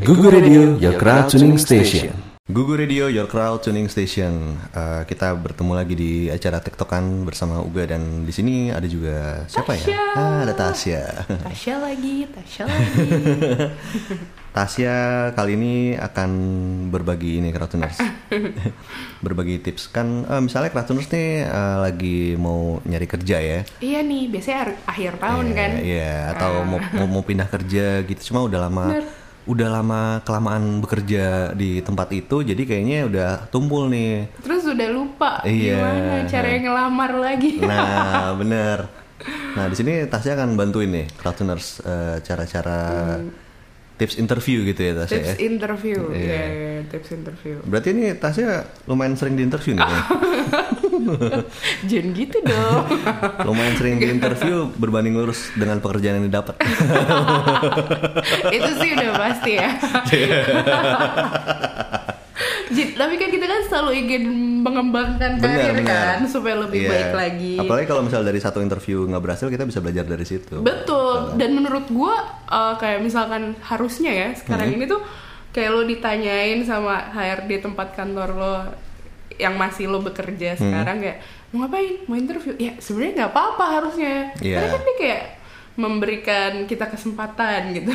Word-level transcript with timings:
Google 0.00 0.32
Radio, 0.32 0.74
your 0.76 0.96
crowd 0.96 1.28
tuning 1.28 1.54
station. 1.56 2.10
Google 2.44 2.76
Radio, 2.76 3.08
Your 3.08 3.24
Crowd 3.24 3.64
Tuning 3.64 3.88
Station. 3.88 4.52
Eh, 4.68 5.02
kita 5.08 5.32
bertemu 5.32 5.72
lagi 5.72 5.96
di 5.96 6.12
acara 6.28 6.60
TikTokan 6.60 7.24
bersama 7.24 7.64
Uga 7.64 7.88
dan 7.88 8.20
di 8.20 8.36
sini 8.36 8.68
ada 8.68 8.84
juga 8.84 9.48
siapa 9.48 9.72
Tasya. 9.72 9.88
ya? 9.88 9.96
Ah, 10.12 10.38
ada 10.44 10.52
Tasya. 10.52 11.24
Tasya 11.40 11.74
lagi, 11.80 12.28
Tasya 12.28 12.62
lagi. 12.68 13.00
Tasya 14.52 14.94
kali 15.32 15.56
ini 15.56 15.74
akan 15.96 16.30
berbagi 16.92 17.40
ini 17.40 17.48
Crowdtuners. 17.48 17.96
berbagi 19.24 19.56
tips 19.58 19.88
kan 19.88 20.28
eh, 20.28 20.42
misalnya 20.44 20.68
Crowdtuners 20.68 21.08
nih 21.08 21.48
eh, 21.48 21.76
lagi 21.80 22.18
mau 22.36 22.76
nyari 22.84 23.08
kerja 23.08 23.40
ya. 23.40 23.64
iya 23.80 24.04
nih, 24.04 24.28
biasanya 24.28 24.76
akhir 24.84 25.16
tahun 25.16 25.46
Iya, 25.48 25.56
kan. 25.56 25.70
Iya, 25.80 26.14
atau 26.36 26.52
Ah. 26.54 26.64
mau, 26.68 26.78
mau 26.92 27.06
mau 27.08 27.22
pindah 27.24 27.48
kerja 27.48 28.04
gitu. 28.04 28.20
Cuma 28.28 28.44
udah 28.44 28.68
lama 28.68 28.84
Bener. 28.92 29.23
Udah 29.44 29.68
lama 29.70 30.00
kelamaan 30.24 30.80
bekerja 30.80 31.52
di 31.52 31.80
tempat 31.80 32.08
itu 32.10 32.40
jadi 32.40 32.62
kayaknya 32.64 32.98
udah 33.04 33.30
tumpul 33.48 33.92
nih. 33.92 34.28
Terus 34.40 34.64
udah 34.64 34.88
lupa 34.88 35.32
Iya. 35.44 35.76
gimana 35.76 36.14
cara 36.24 36.48
ngelamar 36.56 37.12
lagi. 37.14 37.60
Nah, 37.60 38.32
bener. 38.40 38.78
Nah, 39.54 39.68
di 39.68 39.76
sini 39.76 40.04
Tasya 40.04 40.36
akan 40.36 40.56
bantuin 40.56 40.90
nih 40.90 41.06
Crowdtuners 41.16 41.80
eh, 41.80 42.16
cara-cara 42.20 42.80
tips 43.94 44.18
interview 44.18 44.66
gitu 44.66 44.80
ya 44.82 44.92
Tasya 44.98 45.14
tips 45.14 45.30
ya. 45.30 45.36
interview, 45.38 45.98
Iya. 46.10 46.18
Iya, 46.18 46.42
iya, 46.50 46.80
tips 46.90 47.08
interview. 47.14 47.54
Berarti 47.62 47.88
ini 47.94 48.04
Tasya 48.14 48.48
lumayan 48.90 49.14
sering 49.14 49.38
di 49.38 49.46
interview 49.46 49.78
nih. 49.78 49.86
ya? 49.86 50.00
Jangan 51.88 52.08
gitu 52.10 52.36
dong. 52.42 52.82
lumayan 53.48 53.74
sering 53.78 54.02
di 54.02 54.06
interview 54.10 54.66
berbanding 54.74 55.14
lurus 55.14 55.54
dengan 55.54 55.78
pekerjaan 55.78 56.18
yang 56.18 56.26
didapat. 56.26 56.58
Itu 58.56 58.70
sih 58.82 58.88
udah 58.94 59.10
pasti 59.14 59.52
ya. 59.54 59.70
Tapi 62.74 63.14
kan 63.14 63.28
kita 63.28 63.44
kan 63.44 63.60
selalu 63.64 63.90
ingin 63.96 64.22
mengembangkan 64.60 65.38
karir 65.38 65.76
kan 65.80 66.24
supaya 66.24 66.58
lebih 66.58 66.80
Iya. 66.80 66.90
baik 66.90 67.10
lagi. 67.12 67.54
Apalagi 67.56 67.86
kalau 67.86 68.02
misal 68.02 68.20
dari 68.20 68.38
satu 68.38 68.58
interview 68.58 69.04
nggak 69.04 69.20
berhasil, 69.20 69.46
kita 69.46 69.62
bisa 69.62 69.78
belajar 69.78 70.04
dari 70.04 70.24
situ. 70.24 70.58
Betul. 70.58 71.36
Dan 71.36 71.54
menurut 71.54 71.86
gua 71.88 72.14
uh, 72.44 72.74
kayak 72.74 73.00
misalkan 73.00 73.54
harusnya 73.60 74.10
ya 74.10 74.28
sekarang 74.32 74.68
Hmm. 74.68 74.76
ini 74.76 74.84
tuh 74.86 75.00
kayak 75.50 75.70
lo 75.70 75.82
ditanyain 75.82 76.58
sama 76.62 77.10
HRD 77.10 77.60
tempat 77.60 77.92
kantor 77.92 78.28
lo 78.32 78.54
yang 79.34 79.54
masih 79.54 79.86
lo 79.86 79.98
Hmm. 79.98 80.06
bekerja 80.06 80.54
sekarang 80.56 80.98
kayak 80.98 81.18
mau 81.50 81.62
ngapain? 81.62 82.02
Mau 82.04 82.16
interview? 82.16 82.54
Ya 82.56 82.74
sebenarnya 82.76 83.12
nggak 83.20 83.32
apa-apa 83.32 83.64
harusnya. 83.72 84.14
Iya. 84.38 84.56
Karena 84.56 84.68
kan 84.68 84.80
dia 84.82 84.96
kayak 84.96 85.22
memberikan 85.74 86.64
kita 86.64 86.86
kesempatan 86.86 87.74
gitu. 87.74 87.90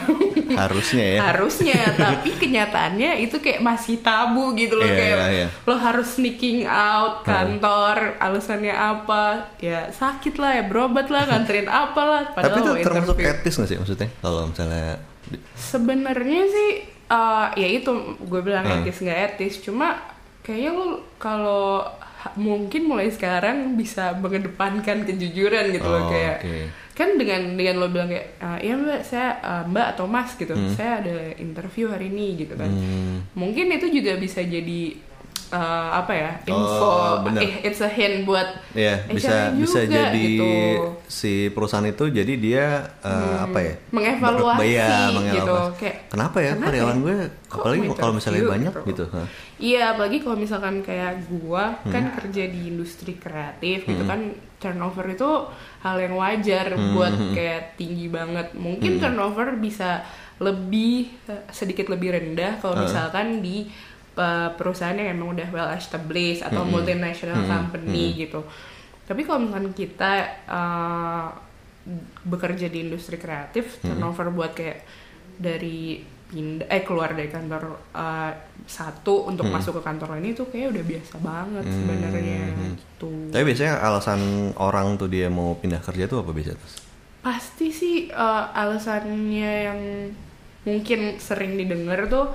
Harusnya 0.52 1.06
ya. 1.16 1.20
harusnya, 1.32 1.80
tapi 2.04 2.36
kenyataannya 2.36 3.24
itu 3.24 3.40
kayak 3.40 3.60
masih 3.60 4.04
tabu 4.04 4.52
gitu 4.54 4.76
loh 4.76 4.84
Iya, 4.84 4.96
kayak 4.96 5.16
iya, 5.16 5.28
iya. 5.32 5.48
lo 5.64 5.76
harus 5.76 6.20
sneaking 6.20 6.68
out 6.68 7.24
kantor, 7.24 8.20
alasannya 8.20 8.76
apa? 8.76 9.56
Ya 9.64 9.88
sakit 9.90 10.36
lah 10.36 10.60
ya, 10.60 10.64
berobat 10.68 11.08
lah, 11.08 11.24
nganterin 11.32 11.72
apa 11.72 12.02
lah. 12.02 12.24
Tapi 12.36 12.60
itu 12.60 12.72
termasuk 12.84 13.16
etis 13.18 13.54
nggak 13.56 13.70
sih 13.70 13.78
maksudnya? 13.80 14.10
Kalau 14.20 14.42
misalnya 14.46 14.88
Sebenarnya 15.56 16.44
sih 16.48 16.70
uh, 17.08 17.48
ya 17.54 17.68
itu 17.70 17.92
gue 18.20 18.42
bilang 18.42 18.66
Hmm. 18.66 18.82
etis 18.82 19.00
nggak 19.00 19.20
etis, 19.34 19.62
cuma 19.62 19.96
kayaknya 20.42 20.72
lo 20.74 20.88
kalau 21.16 21.86
mungkin 22.36 22.84
mulai 22.84 23.08
sekarang 23.08 23.80
bisa 23.80 24.12
mengedepankan 24.18 25.08
kejujuran 25.08 25.72
gitu 25.72 25.86
Oh, 25.86 25.94
loh 25.94 26.04
kayak 26.10 26.44
oke. 26.44 26.58
Kan 27.00 27.16
dengan 27.16 27.56
dengan 27.56 27.76
lo 27.78 27.88
bilang 27.88 28.08
kayak 28.08 28.36
"Ah, 28.38 28.60
iya 28.60 28.76
mbak 28.76 29.00
saya 29.02 29.30
uh, 29.40 29.64
mbak 29.64 29.96
atau 29.96 30.04
mas 30.04 30.36
gitu 30.36 30.52
saya 30.70 31.00
ada 31.00 31.16
interview 31.34 31.88
hari 31.88 32.08
ini 32.08 32.36
gitu 32.38 32.54
kan 32.54 32.68
Hmm. 32.68 33.24
mungkin 33.34 33.72
itu 33.72 33.88
juga 33.90 34.16
bisa 34.16 34.42
jadi 34.42 35.00
uh, 35.50 35.96
apa 35.96 36.12
ya 36.12 36.32
info 36.46 36.84
Oh, 36.84 37.14
bener. 37.24 37.42
eh, 37.42 37.54
it's 37.64 37.80
a 37.80 37.88
hint 37.88 38.22
buat 38.22 38.46
ya 38.74 39.00
HR 39.02 39.16
bisa 39.16 39.32
bisa 39.56 39.80
juga, 39.82 39.96
jadi 39.96 40.24
gitu. 40.28 40.52
si 41.08 41.32
perusahaan 41.50 41.86
itu 41.86 42.04
jadi 42.10 42.34
dia 42.36 42.66
eh, 43.00 43.36
apa 43.40 43.60
ya? 43.60 43.74
mengevaluasi 43.90 44.60
Ber- 44.60 44.68
iya, 44.68 44.88
gitu 44.92 45.16
mengevaluasi. 45.16 45.80
kayak 45.80 45.96
Kenapa 46.10 46.38
ya 46.38 46.52
kenapa 46.52 46.68
karyawan 46.68 46.92
ya? 46.92 47.02
gue 47.02 47.16
apalagi 47.50 47.80
kalau 47.96 48.14
misalnya 48.14 48.42
banyak 48.46 48.74
gitu? 48.86 49.04
gitu. 49.08 49.24
Iya, 49.60 49.92
apalagi 49.92 50.24
kalau 50.24 50.40
misalkan 50.40 50.80
kayak 50.80 51.28
gua 51.28 51.76
Hmm. 51.84 51.92
kan 51.92 52.04
kerja 52.16 52.48
di 52.48 52.72
industri 52.72 53.20
kreatif 53.20 53.84
gitu 53.84 54.08
kan 54.08 54.32
turnover 54.56 55.04
itu 55.10 55.28
hal 55.80 56.00
yang 56.00 56.16
wajar 56.16 56.72
Hmm, 56.74 56.96
buat 56.96 57.12
kayak 57.36 57.76
tinggi 57.76 58.08
banget. 58.08 58.56
Mungkin 58.56 58.98
turnover 58.98 59.60
bisa 59.60 60.04
lebih 60.40 61.12
sedikit 61.52 61.92
lebih 61.92 62.16
rendah 62.16 62.56
kalau 62.58 62.80
misalkan 62.80 63.44
di 63.44 63.68
perusahaan 64.56 64.96
yang 64.96 65.16
emang 65.16 65.36
udah 65.36 65.48
well 65.52 65.72
established 65.72 66.40
atau 66.42 66.64
Hmm. 66.64 66.72
multinational 66.74 67.44
company 67.46 68.16
gitu. 68.18 68.44
Tapi 69.06 69.24
kalau 69.24 69.44
misalkan 69.44 69.72
kita 69.72 70.12
eh, 70.46 71.28
bekerja 72.24 72.68
di 72.68 72.80
industri 72.82 73.16
kreatif, 73.16 73.80
Hmm. 73.80 73.96
turnover 73.96 74.28
buat 74.30 74.52
kayak 74.54 74.84
dari 75.36 76.04
pindah 76.30 76.70
eh 76.70 76.86
keluar 76.86 77.12
dari 77.12 77.28
kantor 77.28 77.64
eh, 77.92 78.32
satu 78.64 79.26
untuk 79.26 79.50
Hmm. 79.50 79.58
masuk 79.58 79.78
ke 79.78 79.84
kantor 79.84 80.14
lain 80.14 80.30
itu 80.30 80.46
kayak 80.46 80.70
udah 80.72 80.84
biasa 80.86 81.14
banget 81.20 81.66
sebenarnya 81.66 82.42
gitu. 82.70 83.10
Tapi 83.30 83.44
biasanya 83.44 83.74
alasan 83.82 84.22
orang 84.56 84.94
tuh 84.96 85.10
dia 85.10 85.26
mau 85.28 85.58
pindah 85.58 85.82
kerja 85.82 86.06
tuh 86.06 86.22
apa 86.22 86.30
biasanya? 86.30 86.62
Pasti 87.20 87.68
sih 87.70 87.96
eh, 88.08 88.44
alasannya 88.54 89.52
yang 89.66 89.80
mungkin 90.64 91.18
sering 91.18 91.58
didengar 91.58 92.06
tuh 92.06 92.30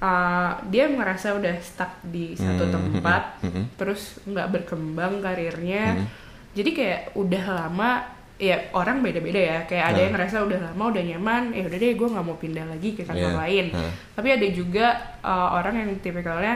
eh, 0.00 0.50
dia 0.70 0.88
merasa 0.88 1.34
udah 1.34 1.52
stuck 1.60 2.00
di 2.02 2.32
satu 2.32 2.64
Hmm, 2.64 2.74
tempat, 2.74 3.22
hmm, 3.42 3.50
hmm. 3.52 3.64
terus 3.76 4.22
nggak 4.24 4.48
berkembang 4.50 5.20
karirnya. 5.20 6.00
Jadi 6.54 6.70
kayak 6.72 7.00
udah 7.14 7.44
lama 7.46 7.90
ya 8.38 8.70
orang 8.70 9.02
beda-beda 9.02 9.36
ya. 9.36 9.58
Kayak 9.64 9.84
ada 9.84 9.92
Nah. 9.92 10.00
yang 10.00 10.12
ngerasa 10.14 10.36
udah 10.40 10.58
lama 10.64 10.84
udah 10.88 11.02
nyaman, 11.04 11.42
ya 11.50 11.62
udah 11.64 11.74
deh 11.76 11.92
gue 11.92 12.08
nggak 12.08 12.24
mau 12.24 12.36
pindah 12.36 12.64
lagi 12.64 12.88
ke 12.92 13.02
kantor 13.02 13.30
Iya, 13.30 13.40
lain. 13.40 13.64
nah. 13.70 13.90
Tapi 14.14 14.28
ada 14.30 14.46
juga 14.48 14.86
eh, 15.20 15.48
orang 15.52 15.74
yang 15.76 15.90
tipikalnya, 15.98 16.54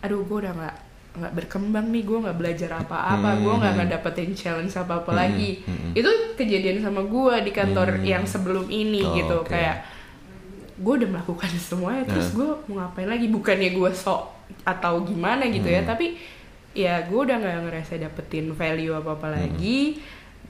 aduh 0.00 0.20
gue 0.22 0.38
udah 0.40 0.54
nggak 0.54 0.76
nggak 1.12 1.32
berkembang 1.34 1.86
nih, 1.88 2.02
gue 2.02 2.18
nggak 2.18 2.38
belajar 2.38 2.70
apa-apa, 2.74 3.30
Hmm, 3.30 3.40
gue 3.40 3.54
nggak 3.54 3.68
hmm. 3.70 3.80
ngedapetin 3.84 4.30
challenge 4.32 4.72
apa-apa 4.74 5.12
lagi. 5.12 5.60
hmm. 5.60 5.92
Itu 5.92 6.08
kejadian 6.34 6.80
sama 6.80 7.04
gue 7.04 7.34
di 7.42 7.52
kantor 7.52 8.00
yang 8.02 8.24
sebelum 8.24 8.64
ini 8.66 9.04
Oh, 9.04 9.12
gitu, 9.12 9.36
oke. 9.38 9.52
kayak 9.52 9.84
gue 10.74 10.94
udah 10.96 11.10
melakukan 11.10 11.52
semuanya, 11.62 12.08
terus 12.08 12.32
Nah. 12.32 12.34
gue 12.34 12.48
mau 12.66 12.74
ngapain 12.80 13.04
lagi? 13.06 13.28
Bukannya 13.28 13.70
gue 13.70 13.90
sok 13.92 14.24
atau 14.64 15.00
gimana 15.02 15.44
gitu 15.46 15.64
ya, 15.66 15.84
Hmm. 15.84 15.90
tapi 15.90 16.16
ya 16.72 17.04
gue 17.04 17.20
udah 17.20 17.36
nggak 17.36 17.56
ngerasa 17.62 18.00
dapetin 18.00 18.48
value 18.50 18.96
apa-apa 18.96 19.28
lagi 19.30 20.00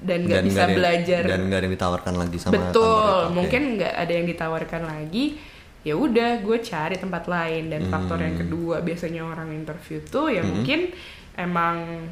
dan 0.02 0.18
nggak 0.22 0.40
Hmm. 0.42 0.48
Bisa 0.50 0.60
ada 0.62 0.74
belajar 0.74 1.22
dan 1.22 1.40
nggak 1.46 1.58
ada 1.58 1.66
yang 1.66 1.74
ditawarkan 1.74 2.14
lagi 2.16 2.36
sama 2.36 2.52
kantor 2.52 2.62
betul 2.66 2.90
itu. 3.22 3.32
Mungkin 3.32 3.62
nggak 3.76 3.94
ada 3.96 4.12
yang 4.12 4.26
ditawarkan 4.26 4.82
lagi 4.84 5.24
ya 5.82 5.94
udah 5.96 6.30
gue 6.38 6.58
cari 6.58 6.94
tempat 6.94 7.24
lain 7.26 7.64
dan 7.66 7.82
faktor 7.86 8.18
yang 8.18 8.34
Hmm. 8.34 8.42
kedua 8.46 8.76
biasanya 8.80 9.22
orang 9.24 9.50
interview 9.50 9.98
tuh 10.00 10.28
ya 10.28 10.38
mungkin 10.40 10.94
emang 11.34 12.06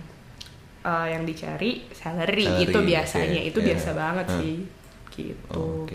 uh, 0.82 1.06
yang 1.06 1.22
dicari 1.22 1.86
salary, 1.92 2.46
Salary, 2.46 2.64
itu 2.64 2.78
biasanya 2.80 3.40
oke, 3.40 3.48
itu 3.48 3.58
iya. 3.60 3.66
biasa 3.70 3.88
banget 3.92 4.26
Hah. 4.26 4.38
sih 4.38 4.56
gitu 5.12 5.54
Oh, 5.54 5.84
oke. 5.84 5.94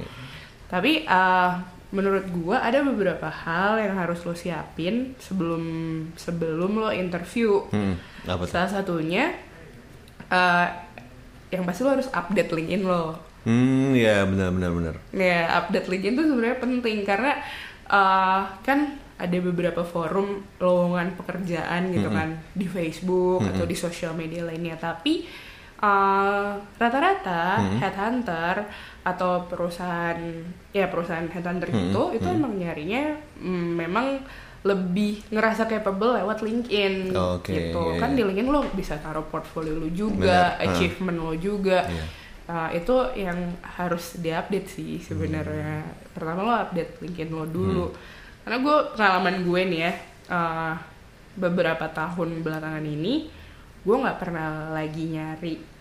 tapi 0.67 1.03
uh, 1.03 1.51
menurut 1.89 2.25
gue 2.28 2.53
ada 2.53 2.79
beberapa 2.81 3.28
hal 3.28 3.75
yang 3.78 3.95
harus 3.95 4.23
lo 4.23 4.31
siapin 4.31 5.11
sebelum 5.17 5.63
sebelum 6.16 6.78
lo 6.78 6.89
interview 6.91 7.59
Hmm, 7.72 7.95
apa 8.23 8.44
salah 8.45 8.72
satunya 8.72 9.35
uh, 10.28 10.67
yang 11.53 11.63
pasti 11.63 11.81
lo 11.85 11.94
harus 11.94 12.09
update 12.09 12.51
LinkedIn 12.51 12.83
lo. 12.85 13.19
Hmm, 13.45 13.94
ya 13.94 14.25
benar 14.25 14.50
benar 14.50 14.72
benar. 14.73 14.95
Ya, 15.13 15.61
update 15.61 15.88
LinkedIn 15.89 16.17
tuh 16.17 16.25
sebenarnya 16.25 16.57
penting 16.57 16.97
karena 17.06 17.38
uh, 17.89 18.50
kan 18.66 18.97
ada 19.16 19.37
beberapa 19.40 19.85
forum 19.85 20.43
lowongan 20.59 21.16
pekerjaan 21.16 21.87
gitu 21.93 22.11
kan 22.11 22.35
di 22.52 22.67
Facebook 22.67 23.40
atau 23.47 23.64
di 23.64 23.78
sosial 23.78 24.11
media 24.17 24.43
lainnya. 24.43 24.75
Tapi 24.75 25.23
uh, 25.79 26.59
rata-rata 26.75 27.61
headhunter 27.79 28.67
atau 29.05 29.46
perusahaan 29.46 30.17
ya 30.73 30.90
perusahaan 30.90 31.29
headhunter 31.29 31.69
gitu 31.69 32.17
itu 32.17 32.25
emang 32.25 32.58
nyarinya 32.58 33.14
mm, 33.37 33.69
memang 33.85 34.19
lebih 34.66 35.22
ngerasa 35.29 35.70
capable 35.70 36.17
lewat 36.17 36.41
LinkedIn 36.41 37.14
oke, 37.14 37.53
gitu 37.53 37.82
iya, 37.94 38.02
kan 38.02 38.09
iya. 38.12 38.17
di 38.17 38.22
LinkedIn 38.26 38.50
lo 38.50 38.66
bisa 38.73 38.97
taruh 38.97 39.29
portfolio 39.29 39.78
lo 39.78 39.90
juga 39.94 40.58
Benar, 40.58 40.66
ah. 40.66 40.66
achievement 40.73 41.17
lo 41.22 41.34
juga 41.38 41.85
Iya. 41.85 42.08
Uh, 42.46 42.70
itu 42.78 42.94
yang 43.17 43.58
harus 43.66 44.22
diupdate 44.22 44.70
sih 44.70 45.02
sebenarnya. 45.02 45.82
Pertama 46.14 46.46
lo 46.46 46.53
update 46.53 47.02
LinkedIn 47.02 47.34
lo 47.34 47.50
dulu. 47.50 47.90
Karena 48.46 48.62
gue 48.62 48.78
pengalaman 48.94 49.41
gue 49.41 49.62
nih 49.66 49.79
ya, 49.82 49.94
uh, 50.29 50.78
beberapa 51.34 51.90
tahun 51.90 52.46
belakangan 52.46 52.85
ini 52.85 53.34
gue 53.85 53.96
nggak 53.97 54.17
pernah 54.17 54.73
lagi 54.73 55.09
nyari 55.09 55.74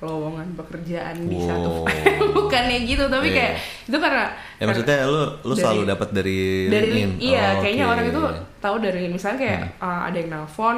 lowongan 0.00 0.48
pekerjaan 0.54 1.12
di 1.22 1.36
Wow. 1.36 1.46
satu 1.46 1.70
bukannya 2.36 2.78
gitu 2.82 3.04
tapi 3.06 3.28
Iya. 3.28 3.36
kayak 3.36 3.52
itu 3.86 3.96
karena 3.96 4.24
Ya 4.56 4.64
maksudnya 4.64 4.98
lu 5.04 5.20
lu 5.40 5.52
Dari- 5.52 5.60
selalu 5.62 5.82
dapat 5.86 6.08
dari 6.10 6.40
dari 6.66 6.88
LinkedIn. 6.90 7.10
iya 7.18 7.44
Oh, 7.50 7.60
kayaknya 7.60 7.84
oke. 7.84 7.92
orang 7.92 8.04
itu 8.06 8.22
tahu 8.58 8.76
dari 8.78 9.02
misalnya 9.06 9.38
kayak 9.38 9.60
Hmm. 9.60 9.80
uh, 9.82 10.00
ada 10.04 10.16
yang 10.16 10.30
nelpon 10.30 10.76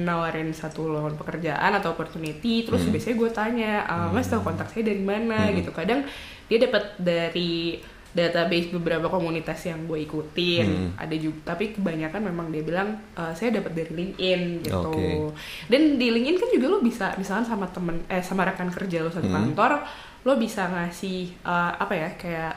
nawarin 0.00 0.50
satu 0.50 0.86
lowongan 0.86 1.14
pekerjaan 1.16 1.72
atau 1.72 1.92
opportunity 1.92 2.62
terus 2.62 2.82
Hmm. 2.82 2.92
biasanya 2.92 3.16
gue 3.16 3.30
tanya 3.32 3.72
uh, 3.84 4.08
mas 4.08 4.26
tahu 4.26 4.42
kontak 4.42 4.68
saya 4.68 4.84
dari 4.84 5.02
mana 5.02 5.50
gitu 5.52 5.70
kadang 5.70 6.06
dia 6.46 6.58
dapat 6.60 6.94
dari 6.96 7.78
database 8.12 8.68
beberapa 8.70 9.08
komunitas 9.08 9.56
yang 9.62 9.84
gue 9.84 10.02
ikutin 10.02 10.66
Hmm. 10.68 10.90
ada 10.94 11.14
juga 11.14 11.50
tapi 11.50 11.72
kebanyakan 11.72 12.20
memang 12.22 12.46
dia 12.48 12.60
bilang 12.60 12.88
"Uh, 13.12 13.32
saya 13.32 13.52
dapat 13.52 13.72
dari 13.72 13.88
LinkedIn 13.90 14.40
gitu 14.62 14.76
Oke. 14.84 15.32
dan 15.66 15.96
di 15.96 16.08
LinkedIn 16.08 16.36
kan 16.36 16.48
juga 16.50 16.66
lo 16.68 16.78
bisa 16.78 17.16
misalkan 17.16 17.46
sama 17.46 17.66
temen 17.66 18.04
eh 18.06 18.20
sama 18.20 18.44
rekan 18.44 18.68
kerja 18.68 19.00
lo 19.00 19.08
satu 19.08 19.24
Hmm. 19.24 19.56
kantor 19.56 19.80
lo 20.22 20.36
bisa 20.36 20.66
ngasih 20.66 21.40
uh, 21.42 21.72
apa 21.74 21.92
ya 21.92 22.08
kayak 22.14 22.54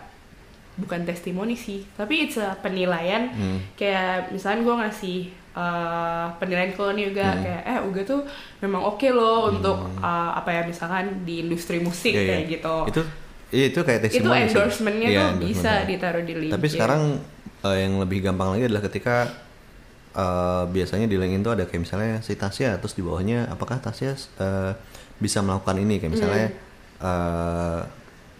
bukan 0.75 1.01
testimoni 1.01 1.55
sih 1.55 1.87
tapi 1.89 2.23
it's 2.23 2.35
a 2.35 2.51
penilaian 2.55 3.31
Hmm. 3.31 3.59
kayak 3.73 4.27
misalnya 4.29 4.59
gue 4.61 4.75
ngasih 4.77 5.17
uh, 5.55 6.27
penilaian 6.35 6.69
ke 6.69 6.79
lo 6.79 6.91
nih 6.91 7.05
Uga 7.09 7.23
Hmm. 7.25 7.41
kayak 7.41 7.61
eh 7.63 7.79
Uga 7.79 8.01
tuh 8.03 8.21
memang 8.59 8.83
oke 8.85 9.07
loh 9.09 9.49
untuk 9.49 9.77
uh, 9.97 10.31
apa 10.35 10.51
ya 10.51 10.61
misalkan 10.63 11.23
di 11.23 11.41
industri 11.41 11.79
musik 11.79 12.11
Iya, 12.11 12.19
iya. 12.19 12.27
kayak 12.29 12.45
gitu 12.51 12.77
Itu 12.91 13.01
itu 13.47 13.79
kayak 13.79 13.99
itu 14.01 14.05
testimoni 14.09 14.41
sih. 14.41 14.49
endorsementnya 14.51 15.07
Iya, 15.07 15.21
tuh 15.21 15.29
endorsement. 15.31 15.51
bisa 15.53 15.71
ditaruh 15.83 16.23
di 16.23 16.33
LinkedIn 16.33 16.53
Tapi 16.53 16.67
sekarang 16.67 17.01
eh, 17.61 17.77
yang 17.79 17.93
lebih 17.97 18.19
gampang 18.21 18.49
lagi 18.51 18.63
adalah 18.65 18.83
ketika 18.83 19.15
eh, 20.13 20.63
biasanya 20.67 21.05
di 21.05 21.15
LinkedIn 21.15 21.41
itu 21.41 21.51
ada 21.51 21.63
kayak 21.63 21.81
misalnya 21.81 22.13
si 22.19 22.33
Tasya 22.33 22.77
terus 22.77 22.93
di 22.93 23.01
bawahnya 23.01 23.47
apakah 23.47 23.77
Tasya 23.77 24.11
eh, 24.15 24.71
bisa 25.15 25.39
melakukan 25.39 25.77
ini 25.77 25.97
kayak 25.97 26.11
misalnya 26.11 26.47
eh, 26.99 27.79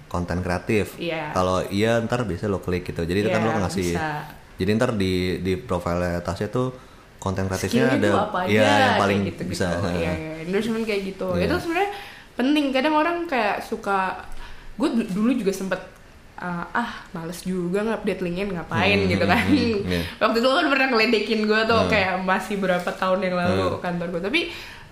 konten 0.05 0.39
kreatif. 0.39 0.95
Iya. 0.95 1.31
Kalau 1.31 1.59
iya 1.67 1.99
ntar 2.01 2.23
biasanya 2.23 2.49
lo 2.49 2.59
klik 2.59 2.87
gitu. 2.87 3.03
Jadi 3.03 3.19
itu 3.19 3.29
kan 3.29 3.41
Iya, 3.41 3.47
lo 3.47 3.51
ngasih. 3.59 3.89
bisa. 3.91 4.07
Jadi 4.55 4.69
ntar 4.73 4.91
di 4.95 5.13
di 5.43 5.53
profile 5.59 6.23
Tasya 6.23 6.47
tuh 6.47 6.71
konten 7.19 7.49
kreatifnya 7.49 7.89
ada 7.89 8.05
tuh 8.05 8.15
apa 8.21 8.37
aja 8.45 8.51
iya, 8.53 8.69
yang 8.85 8.95
paling 9.01 9.19
gitu, 9.27 9.41
bisa. 9.43 9.67
Iya, 9.81 9.91
iya, 9.91 10.13
endorsement 10.45 10.85
kayak 10.85 11.01
gitu. 11.09 11.27
Iya. 11.35 11.49
Itu 11.49 11.55
sebenarnya 11.59 11.91
penting. 12.33 12.65
Kadang 12.71 12.95
orang 12.95 13.17
kayak 13.25 13.65
suka 13.65 14.23
gue 14.75 14.87
dulu 15.07 15.31
juga 15.33 15.51
sempet 15.51 15.79
uh, 16.35 16.65
ah 16.69 16.91
males 17.11 17.39
juga 17.41 17.79
nge-update 17.81 18.21
LinkedIn 18.21 18.49
ngapain 18.53 18.97
Hmm, 18.97 19.07
gitu 19.07 19.25
kan. 19.25 19.43
hmm, 19.45 19.87
iya. 19.87 20.01
Waktu 20.17 20.37
itu 20.37 20.49
kan 20.49 20.65
pernah 20.67 20.87
ngeledekin 20.89 21.39
gue 21.43 21.59
tuh 21.63 21.79
Hmm. 21.79 21.89
kayak 21.89 22.13
masih 22.21 22.55
berapa 22.57 22.89
tahun 22.91 23.19
yang 23.21 23.35
lalu 23.35 23.65
Hmm. 23.69 23.79
kantor 23.79 24.07
gue. 24.09 24.21
Tapi 24.21 24.39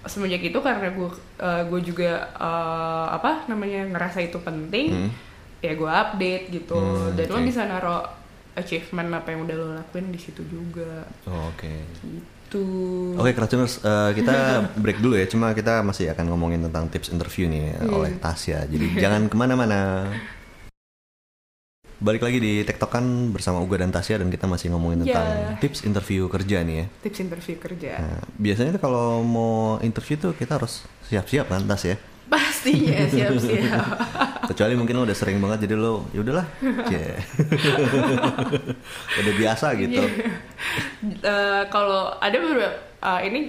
semenjak 0.04 0.42
itu 0.42 0.60
karena 0.60 0.88
gue 0.90 1.10
uh, 1.38 1.64
gue 1.64 1.80
juga 1.82 2.12
uh, 2.36 3.08
apa 3.10 3.44
namanya 3.46 3.88
ngerasa 3.90 4.20
itu 4.22 4.36
penting, 4.38 4.88
Hmm. 4.90 5.10
ya 5.60 5.74
gue 5.74 5.88
update 5.90 6.46
gitu. 6.50 6.76
Hmm, 6.76 7.12
Dan 7.14 7.28
lo 7.28 7.38
oke. 7.38 7.46
bisa 7.46 7.62
naruh 7.64 8.04
achievement 8.54 9.10
apa 9.12 9.28
yang 9.30 9.44
udah 9.44 9.56
lo 9.56 9.68
lakuin 9.74 10.08
di 10.08 10.20
situ 10.20 10.44
juga. 10.44 11.04
Oh, 11.26 11.50
Oke. 11.50 11.72
Gitu. 11.90 12.08
Oke, 13.16 13.32
Kratuners, 13.32 13.80
eh, 13.80 14.12
kita 14.14 14.36
break 14.84 15.00
dulu 15.00 15.16
ya. 15.16 15.26
Cuma 15.26 15.52
kita 15.52 15.82
masih 15.82 16.10
akan 16.10 16.26
ngomongin 16.28 16.62
tentang 16.62 16.86
tips 16.88 17.10
interview 17.10 17.46
nih 17.46 17.74
Hmm. 17.76 17.94
oleh 17.94 18.12
Tasya. 18.16 18.66
Jadi 18.66 18.86
jangan 19.04 19.26
ke 19.26 19.36
mana-mana. 19.36 20.10
Balik 21.98 22.20
lagi 22.20 22.36
di 22.38 22.54
Tektokan 22.62 23.32
bersama 23.32 23.58
Uga 23.58 23.80
dan 23.80 23.88
Tasya 23.88 24.20
dan 24.20 24.28
kita 24.28 24.44
masih 24.44 24.68
ngomongin 24.70 25.08
tentang 25.08 25.24
Ya. 25.24 25.56
tips 25.58 25.82
interview 25.82 26.28
kerja 26.28 26.60
nih 26.60 26.76
ya. 26.76 26.86
tips 27.00 27.20
interview 27.22 27.56
kerja 27.56 27.92
Nah, 27.96 28.20
biasanya 28.36 28.76
tuh 28.76 28.82
kalau 28.82 29.24
mau 29.24 29.54
interview 29.80 30.20
tuh 30.20 30.36
kita 30.36 30.60
harus 30.60 30.84
siap-siap 31.08 31.48
kan 31.48 31.64
Tas 31.64 31.80
ya. 31.82 31.96
Pastinya 32.26 33.06
siap-siap 33.10 33.86
Kecuali 34.46 34.74
mungkin 34.74 34.96
lo 34.96 35.02
udah 35.04 35.14
sering 35.14 35.38
banget 35.38 35.64
jadi 35.64 35.76
lo 35.76 36.04
ya 36.10 36.20
udahlah. 36.20 36.44
Cie. 36.86 37.16
udah 39.20 39.34
biasa 39.36 39.66
gitu. 39.78 40.02
Eh, 41.04 41.62
kalau 41.68 42.16
ada 42.16 42.36
beberapa 42.36 42.70
eh, 43.00 43.20
ini 43.28 43.40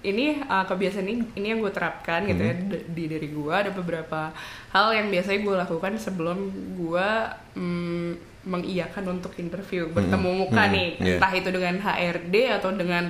ini 0.00 0.38
eh, 0.38 0.64
kebiasaan 0.64 1.04
ini 1.04 1.20
ini 1.34 1.46
yang 1.48 1.58
gue 1.58 1.68
terapkan 1.68 2.22
gitu 2.24 2.40
ya 2.40 2.54
Hmm. 2.54 2.68
d- 2.70 2.84
di 2.88 3.02
diri 3.08 3.28
gue 3.28 3.50
ada 3.50 3.70
beberapa 3.70 4.30
hal 4.68 4.92
yang 4.92 5.08
biasanya 5.08 5.40
gue 5.40 5.54
lakukan 5.56 5.92
sebelum 5.96 6.36
gue 6.76 7.08
mm, 7.54 8.08
mengiyakan 8.44 9.04
untuk 9.12 9.32
interview 9.36 9.88
bertemu 9.90 10.28
muka 10.38 10.62
Hmm, 10.62 10.72
nih 10.72 10.88
iya. 10.96 11.16
entah 11.18 11.32
itu 11.32 11.48
dengan 11.50 11.74
HRD 11.76 12.34
atau 12.52 12.68
dengan 12.72 13.04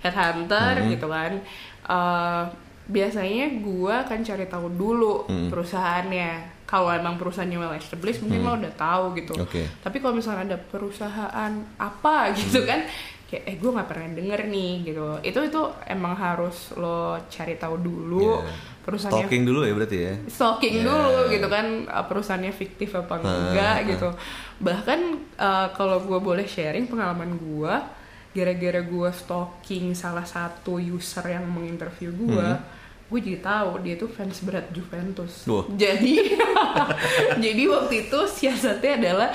headhunter 0.00 0.72
Hmm. 0.78 0.88
gitu 0.90 1.06
kan 1.06 1.32
Eh, 1.82 2.42
biasanya 2.92 3.56
gue 3.56 3.92
akan 3.98 4.18
cari 4.20 4.46
tahu 4.46 4.68
dulu 4.70 5.24
Hmm. 5.24 5.48
perusahaannya 5.48 6.30
kalau 6.64 6.88
emang 6.90 7.16
perusahaannya 7.16 7.58
well 7.58 7.72
established 7.72 8.20
mungkin 8.20 8.40
lo 8.42 8.54
udah 8.54 8.74
tahu 8.74 9.04
gitu 9.14 9.32
Oke. 9.38 9.64
tapi 9.78 9.96
kalau 9.98 10.14
misalnya 10.14 10.44
ada 10.46 10.58
perusahaan 10.60 11.50
apa 11.76 12.14
gitu 12.38 12.62
kan 12.62 12.84
kayak 13.26 13.44
eh 13.46 13.56
gue 13.56 13.70
nggak 13.70 13.84
pernah 13.86 14.08
denger 14.10 14.40
nih 14.46 14.72
gitu 14.84 15.04
itu 15.22 15.38
itu 15.42 15.60
emang 15.86 16.12
harus 16.14 16.56
lo 16.74 17.00
cari 17.26 17.56
tahu 17.56 17.76
dulu 17.78 18.36
Iya. 18.38 18.52
perusahaannya 18.82 19.24
Stalking 19.24 19.42
dulu 19.42 19.60
ya 19.62 19.72
berarti 19.72 19.98
ya. 19.98 20.12
stalking 20.26 20.74
Yeah. 20.74 20.86
dulu 20.86 21.16
gitu 21.30 21.46
kan 21.48 21.66
uh, 21.86 22.04
perusahaannya 22.04 22.52
fiktif 22.52 22.92
apa 22.92 23.14
enggak 23.18 23.76
gitu 23.88 24.08
bahkan 24.58 25.00
uh, 25.34 25.68
kalau 25.70 26.00
gue 26.00 26.18
boleh 26.18 26.44
sharing 26.44 26.84
pengalaman 26.86 27.32
gue 27.34 27.72
gara-gara 28.32 28.80
gue 28.82 29.10
stalking 29.12 29.92
salah 29.92 30.24
satu 30.24 30.76
user 30.78 31.24
yang 31.26 31.44
menginterview 31.46 32.08
gue 32.10 32.48
gue 33.12 33.20
jadi 33.20 33.44
tahu 33.44 33.84
dia 33.84 33.94
tuh 33.94 34.08
fans 34.08 34.40
berat 34.40 34.72
Juventus 34.72 35.44
Wah. 35.44 35.68
jadi 35.68 36.32
jadi 37.44 37.62
waktu 37.68 38.08
itu 38.08 38.18
siasatnya 38.24 38.92
adalah 38.96 39.28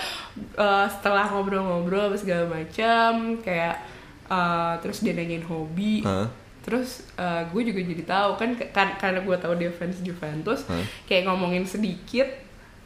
uh, 0.57 0.89
setelah 0.89 1.29
ngobrol-ngobrol 1.29 2.09
apa 2.09 2.17
segala 2.17 2.49
macam 2.49 3.37
kayak 3.45 3.85
uh, 4.25 4.81
terus 4.81 5.05
dia 5.05 5.13
nanyain 5.13 5.45
hobi 5.45 6.01
Hah? 6.01 6.25
Terus 6.67 7.07
uh, 7.15 7.47
gue 7.47 7.63
juga 7.63 7.79
jadi 7.79 8.03
tahu 8.03 8.29
kan, 8.35 8.49
kan 8.75 8.99
karena 8.99 9.23
gue 9.23 9.37
tahu 9.39 9.55
dia 9.55 9.71
fans 9.71 10.03
Juventus, 10.03 10.67
Hmm. 10.67 10.83
kayak 11.07 11.23
ngomongin 11.23 11.63
sedikit, 11.63 12.27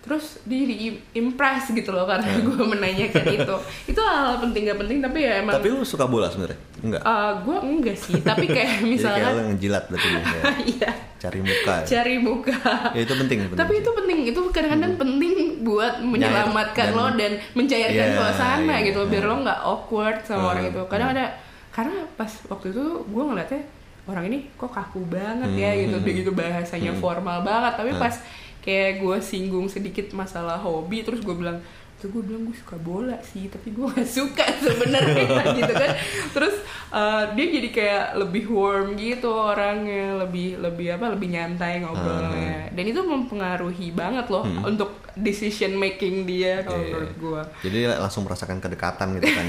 terus 0.01 0.41
dia 0.43 0.57
jadi 0.59 0.75
im- 0.83 1.01
impress 1.15 1.69
gitu 1.69 1.89
loh 1.89 2.03
karena 2.03 2.25
gue 2.35 2.57
menanyakan 2.59 3.21
itu. 3.31 3.55
Itu 3.91 4.01
hal, 4.01 4.37
penting 4.39 4.65
gak 4.65 4.77
penting 4.77 4.97
tapi 4.97 5.21
ya 5.21 5.39
emang. 5.39 5.53
Tapi 5.53 5.67
lu 5.69 5.81
suka 5.83 6.03
bola 6.03 6.25
sebenarnya? 6.25 6.57
Enggak. 6.79 7.01
uh, 7.01 7.31
gue 7.39 7.57
enggak 7.61 7.93
sih, 7.95 8.17
tapi 8.19 8.45
kayak 8.45 8.81
Jadi 8.81 8.97
kayak 8.97 9.29
lo 9.29 9.41
ngejilat 9.47 9.83
berarti 9.87 10.07
ya. 10.09 10.21
iya 10.73 10.91
Cari 11.15 11.37
muka. 11.39 11.75
ya. 11.75 11.85
cari 11.87 12.15
muka. 12.17 12.57
Ya 12.91 13.01
itu 13.03 13.13
penting, 13.15 13.37
penting 13.43 13.53
tapi 13.55 13.71
sih. 13.71 13.79
itu 13.79 13.89
penting, 13.93 14.17
itu 14.25 14.41
kadang-kadang 14.49 14.93
penting 14.97 15.33
buat 15.61 15.93
menyelamatkan 16.01 16.85
dan- 16.87 16.97
lo 16.97 17.05
dan 17.13 17.31
mencairkan 17.53 18.07
Iya, 18.07 18.17
suasana 18.17 18.75
iya, 18.75 18.85
gitu, 18.89 19.05
biar 19.05 19.21
iya. 19.21 19.29
lo 19.29 19.35
nggak 19.39 19.59
awkward 19.61 20.17
sama 20.23 20.41
Hmm, 20.41 20.51
orang 20.51 20.63
itu. 20.67 20.81
Kadang 20.87 21.09
ada, 21.11 21.25
karena 21.69 21.93
pas 22.11 22.31
waktu 22.47 22.65
itu 22.69 22.83
gue 23.05 23.23
ngeliatnya 23.23 23.61
orang 24.03 24.23
ini 24.25 24.49
kok 24.51 24.71
kaku 24.71 25.05
banget 25.05 25.49
ya 25.53 25.69
Hmm, 25.69 25.79
gitu, 25.79 25.95
hmm, 25.95 26.03
dia 26.03 26.13
gitu 26.15 26.31
bahasanya 26.33 26.91
formal 26.95 27.37
banget. 27.41 27.73
Tapi 27.75 27.91
Hmm. 27.91 28.01
pas 28.01 28.15
kayak 28.61 28.99
gue 28.99 29.17
singgung 29.19 29.67
sedikit 29.67 30.09
masalah 30.11 30.57
hobi, 30.57 31.01
terus 31.01 31.19
gue 31.19 31.33
bilang 31.33 31.59
tuh 31.95 32.09
gue 32.09 32.23
bilang 32.23 32.41
gue 32.43 32.57
suka 32.57 32.77
bola 32.77 33.13
sih 33.21 33.45
tapi 33.45 33.69
gue 33.69 33.85
gak 33.85 34.09
suka 34.09 34.41
sebenarnya 34.65 35.21
gitu 35.53 35.69
kan 35.69 35.93
terus 36.33 36.57
uh, 36.89 37.29
dia 37.31 37.45
jadi 37.51 37.69
kayak 37.69 38.05
lebih 38.17 38.49
warm 38.49 38.97
gitu 38.97 39.29
orangnya 39.29 40.17
lebih 40.17 40.57
lebih 40.57 40.97
apa 40.97 41.13
lebih 41.13 41.29
nyantai 41.29 41.77
ngobrolnya 41.77 42.73
dan 42.73 42.83
itu 42.83 42.97
mempengaruhi 42.97 43.93
banget 43.93 44.25
loh 44.29 44.41
untuk 44.65 44.97
decision 45.13 45.77
making 45.77 46.25
dia 46.25 46.65
kalau 46.65 46.81
Iya. 46.81 46.89
menurut 46.89 47.13
gue 47.15 47.41
Jadi 47.61 47.77
langsung 47.93 48.25
merasakan 48.25 48.57
kedekatan 48.57 49.07
gitu 49.19 49.27
kan. 49.29 49.45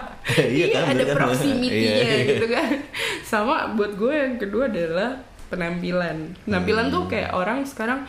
iya, 0.56 0.64
ada 0.80 0.96
bener 0.96 1.06
kan? 1.06 1.16
proximity-nya 1.20 1.92
Iya, 2.00 2.14
iya. 2.16 2.28
gitu 2.32 2.46
kan 2.48 2.70
sama 3.22 3.76
buat 3.76 3.92
gue 3.92 4.12
yang 4.14 4.34
kedua 4.38 4.72
adalah 4.72 5.20
penampilan 5.50 6.32
penampilan 6.42 6.88
Hmm. 6.88 6.94
tuh 6.94 7.02
kayak 7.06 7.30
orang 7.30 7.60
sekarang 7.62 8.08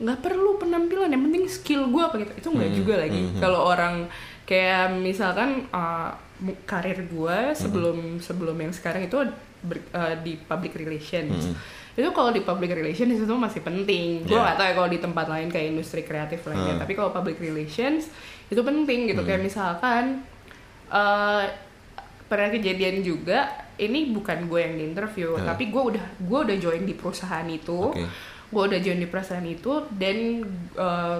nggak 0.00 0.18
perlu 0.18 0.56
penampilan 0.56 1.08
yang 1.08 1.22
penting 1.22 1.44
skill 1.44 1.86
gue 1.86 2.00
apa 2.00 2.16
gitu 2.18 2.32
itu 2.34 2.48
nggak 2.50 2.68
Hmm, 2.68 2.78
juga 2.78 2.94
lagi 2.98 3.20
hmm, 3.20 3.30
hmm. 3.30 3.40
kalau 3.40 3.60
orang 3.62 3.94
kayak 4.42 4.96
misalkan 4.96 5.68
uh, 5.70 6.10
karir 6.64 7.04
gue 7.04 7.38
Hmm. 7.46 7.54
sebelum 7.54 7.96
sebelum 8.18 8.56
yang 8.56 8.72
sekarang 8.72 9.04
itu 9.04 9.20
ber- 9.60 9.84
uh, 9.90 10.16
di 10.18 10.40
public 10.40 10.72
relations 10.74 11.46
Hmm. 11.46 11.54
itu 11.92 12.08
kalau 12.10 12.30
di 12.30 12.40
public 12.40 12.72
relations 12.72 13.12
itu 13.14 13.34
masih 13.36 13.60
penting 13.60 14.24
gue 14.24 14.32
Yeah. 14.32 14.40
nggak 14.42 14.56
tahu 14.56 14.66
ya 14.66 14.74
kalau 14.74 14.88
di 14.88 14.98
tempat 14.98 15.26
lain 15.26 15.48
kayak 15.48 15.66
industri 15.70 16.00
kreatif 16.00 16.40
lainnya 16.42 16.74
Hmm. 16.74 16.80
tapi 16.80 16.92
kalau 16.94 17.10
public 17.10 17.36
relations 17.36 18.08
itu 18.46 18.60
penting 18.60 19.04
gitu 19.06 19.20
kayak 19.20 19.40
misalkan 19.40 20.24
eh 20.88 21.44
pernah 22.24 22.48
kejadian 22.48 23.02
juga 23.02 23.46
ini 23.76 24.08
bukan 24.08 24.46
gue 24.46 24.60
yang 24.60 24.74
di 24.74 24.84
interview 24.86 25.34
Hmm. 25.34 25.44
tapi 25.44 25.68
gue 25.68 25.82
udah 25.90 26.04
gue 26.16 26.38
udah 26.40 26.56
join 26.56 26.82
di 26.82 26.94
perusahaan 26.94 27.44
itu 27.44 27.90
Oke. 27.90 28.06
Gue 28.50 28.62
udah 28.64 28.78
join 28.78 28.98
di 28.98 29.06
perusahaan 29.06 29.42
itu 29.42 29.72
dan 29.92 30.16
eh, 30.76 31.18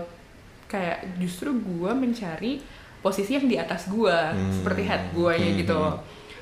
kayak 0.66 0.98
justru 1.16 1.50
gue 1.52 1.90
mencari 1.92 2.62
posisi 3.00 3.32
yang 3.32 3.46
di 3.46 3.56
atas 3.56 3.86
gue 3.86 4.12
Hmm. 4.12 4.52
seperti 4.52 4.82
head 4.84 5.10
gue 5.10 5.32
Hmm, 5.32 5.56
gitu 5.56 5.80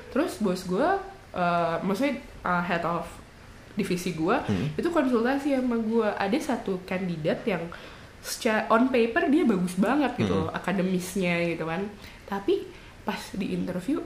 terus 0.08 0.36
bos 0.38 0.64
gue 0.64 0.88
eh, 1.30 1.76
maksudnya 1.80 2.16
eh, 2.42 2.62
head 2.64 2.82
of 2.82 3.04
divisi 3.74 4.10
gua 4.12 4.42
Hmm. 4.42 4.74
itu 4.74 4.88
konsultasi 4.88 5.54
sama 5.54 5.78
gua 5.78 6.10
ada 6.18 6.34
satu 6.34 6.82
kandidat 6.82 7.46
yang 7.46 7.62
secara 8.18 8.66
on 8.68 8.90
paper 8.90 9.30
dia 9.30 9.46
bagus 9.46 9.78
banget 9.78 10.18
gitu 10.18 10.34
Hmm. 10.34 10.50
akademisnya 10.50 11.46
gitu 11.46 11.62
kan 11.62 11.86
tapi 12.26 12.66
pas 13.06 13.20
di 13.32 13.54
interview 13.54 14.02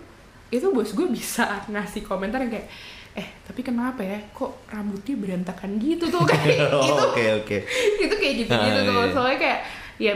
itu 0.48 0.68
bos 0.68 0.92
gue 0.92 1.08
bisa 1.08 1.64
ngasih 1.66 2.04
komentar 2.04 2.38
yang 2.38 2.52
kayak 2.52 2.68
eh 3.12 3.28
tapi 3.42 3.60
kenapa 3.60 4.00
ya 4.00 4.16
kok 4.30 4.64
rambutnya 4.66 5.14
berantakan 5.14 5.76
gitu 5.76 6.08
tuh 6.08 6.24
kayak 6.24 6.70
Oh, 6.72 6.80
itu 6.80 7.02
Oke 7.06 7.24
oke. 7.36 7.56
itu 8.04 8.14
kayak 8.16 8.34
gitu 8.40 8.52
gitu 8.52 8.78
Ah, 8.78 8.86
tuh 8.86 8.96
iya. 8.98 9.12
soalnya 9.12 9.38
kayak 9.38 9.60
ya 9.98 10.12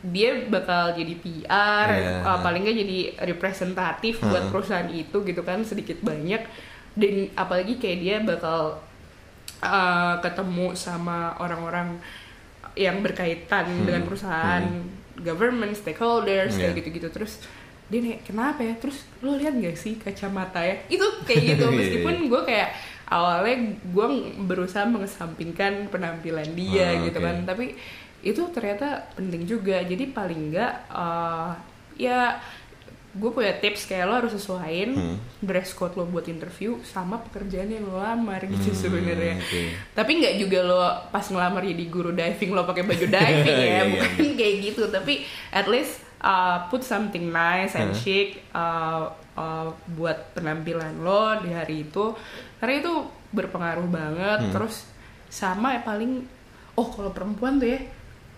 dia 0.00 0.30
bakal 0.48 0.96
jadi 0.96 1.12
PR 1.14 1.88
Iya. 1.92 2.24
uh, 2.24 2.38
paling 2.40 2.64
nggak 2.64 2.78
jadi 2.78 2.98
representatif 3.28 4.14
buat 4.20 4.48
Hmm. 4.48 4.50
perusahaan 4.50 4.88
itu 4.88 5.16
gitu 5.20 5.42
kan 5.42 5.60
sedikit 5.60 6.00
banyak 6.00 6.40
dan 6.96 7.14
apalagi 7.34 7.76
kayak 7.76 7.98
dia 8.00 8.16
bakal 8.18 8.80
uh, 9.60 10.14
ketemu 10.18 10.72
sama 10.72 11.36
orang-orang 11.36 12.00
yang 12.72 13.00
berkaitan 13.00 13.68
Hmm. 13.68 13.84
dengan 13.84 14.02
perusahaan 14.04 14.64
government 15.20 15.76
stakeholders 15.76 16.56
Iya. 16.56 16.72
kayak 16.72 16.74
gitu-gitu 16.80 17.08
terus 17.12 17.44
dia 17.90 18.00
nih 18.00 18.16
kenapa 18.20 18.60
ya? 18.60 18.74
Terus 18.74 19.02
lo 19.18 19.34
lihat 19.34 19.52
gak 19.52 19.74
sih 19.74 19.94
kacamata 19.96 20.60
ya? 20.60 20.78
Itu 20.86 21.02
kayak 21.22 21.42
gitu. 21.50 21.64
Iya, 21.66 21.68
iya, 21.68 21.76
meskipun 21.76 22.14
gue 22.26 22.42
kayak 22.44 22.68
awalnya 23.06 23.56
gue 23.84 24.06
berusaha 24.40 24.86
mengesampingkan 24.86 25.88
penampilan 25.88 26.46
dia 26.52 26.94
Ah, 26.94 27.02
gitu 27.02 27.18
oke. 27.18 27.26
kan 27.26 27.36
tapi 27.42 27.74
itu 28.20 28.42
ternyata 28.48 28.86
penting 29.12 29.42
juga. 29.44 29.80
Jadi 29.80 30.06
paling 30.08 30.40
enggak 30.48 30.72
uh, 30.88 31.50
ya 31.94 32.38
gue 33.10 33.26
punya 33.28 33.50
tips 33.56 33.84
kayak 33.84 34.06
lo 34.06 34.14
harus 34.16 34.30
sesuaiin 34.30 34.94
Hmm. 34.94 35.16
dress 35.40 35.74
code 35.74 35.98
lo 35.98 36.06
buat 36.06 36.24
interview 36.24 36.78
sama 36.84 37.18
pekerjaan 37.20 37.66
yang 37.68 37.82
lo 37.82 37.98
lamar 37.98 38.38
gitu 38.40 38.70
Hmm, 38.70 38.78
sebenarnya. 38.78 39.34
oke. 39.34 39.62
tapi 39.90 40.10
nggak 40.16 40.34
juga 40.38 40.58
lo 40.62 40.78
pas 41.10 41.26
ngelamar 41.26 41.66
jadi 41.66 41.84
guru 41.86 42.10
diving 42.12 42.52
lo 42.52 42.62
pakai 42.62 42.86
baju 42.86 43.06
diving 43.08 43.50
Iya, 43.56 43.66
ya 43.66 43.82
iya. 43.82 43.82
bukan 43.90 44.10
kayak 44.32 44.56
gitu. 44.62 44.82
Tapi 44.88 45.14
at 45.50 45.66
least 45.66 45.98
uh, 46.20 46.68
put 46.68 46.80
something 46.80 47.28
nice 47.28 47.74
and 47.74 47.90
Huh? 47.90 47.96
chic 47.96 48.28
uh, 48.52 49.04
uh, 49.34 49.68
buat 49.92 50.32
penampilan 50.32 51.00
lo 51.00 51.36
di 51.38 51.50
hari 51.50 51.84
itu 51.84 52.12
karena 52.58 52.74
itu 52.78 52.92
berpengaruh 53.30 53.86
banget 53.86 54.38
Hmm. 54.42 54.52
terus 54.52 54.86
sama 55.28 55.74
ya 55.74 55.80
paling 55.80 56.26
oh 56.74 56.86
kalau 56.86 57.10
perempuan 57.10 57.56
tuh 57.56 57.70
ya 57.70 57.80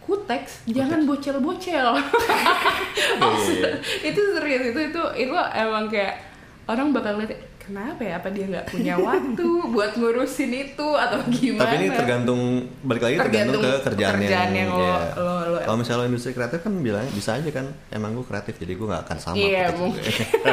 kuteks 0.03 0.67
jangan 0.67 1.07
bocel-bocel 1.07 1.95
oh, 3.23 3.33
Iya, 3.33 3.55
iya. 3.55 3.71
itu 4.03 4.21
serius 4.35 4.63
itu 4.75 4.81
itu 4.91 5.03
itu 5.17 5.35
emang 5.55 5.87
kayak 5.87 6.19
orang 6.67 6.91
bakal 6.91 7.19
lihat 7.19 7.39
kenapa 7.63 8.01
ya 8.01 8.19
apa 8.19 8.29
dia 8.29 8.45
nggak 8.45 8.67
punya 8.69 8.95
waktu 8.99 9.47
buat 9.69 9.93
ngurusin 9.95 10.51
itu 10.51 10.89
atau 10.93 11.23
gimana 11.29 11.63
Tapi 11.63 11.75
ini 11.77 11.89
tergantung 11.89 12.41
balik 12.83 13.03
lagi 13.03 13.17
tergantung, 13.17 13.55
Tergantung 13.57 13.63
ke 13.63 13.87
kerjaan, 13.87 14.13
pekerjaan 14.17 14.51
yang 14.53 14.69
lo- 14.69 14.83
ya. 14.83 14.97
lo- 15.15 15.47
lo- 15.49 15.63
Kalau 15.63 15.77
misalnya 15.77 16.01
lo 16.01 16.07
industri 16.09 16.33
kreatif 16.33 16.59
kan 16.61 16.73
bilang 16.77 17.07
bisa 17.09 17.31
aja 17.35 17.51
kan 17.51 17.65
emang 17.89 18.13
gue 18.13 18.25
kreatif 18.25 18.55
jadi 18.57 18.73
gue 18.73 18.87
gak 18.89 19.03
akan 19.05 19.17
sama. 19.17 19.35
Iya, 19.37 19.63
gitu. 19.65 19.79
mungkin. 19.81 20.03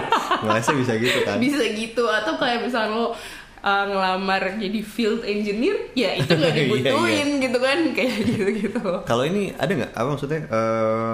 Ngelesnya 0.45 0.75
bisa 0.77 0.93
gitu 0.95 1.19
kan. 1.23 1.35
bisa 1.37 1.63
gitu 1.67 2.03
atau 2.05 2.33
kayak 2.35 2.59
misalnya 2.61 2.91
lo 2.91 3.05
uh, 3.05 3.11
ngelamar 3.85 4.41
jadi 4.55 4.79
field 4.79 5.21
engineer 5.23 5.75
ya 5.93 6.13
itu 6.15 6.29
nggak 6.29 6.53
Iya, 6.55 6.61
dibutuhin 6.63 7.29
gitu 7.39 7.57
kan 7.57 7.79
kayak 7.91 8.13
gitu 8.23 8.43
gitu 8.59 8.79
Kalau 9.03 9.23
ini 9.23 9.51
ada 9.53 9.67
nggak 9.67 9.91
apa 9.91 10.07
maksudnya 10.07 10.41
eh, 10.45 11.13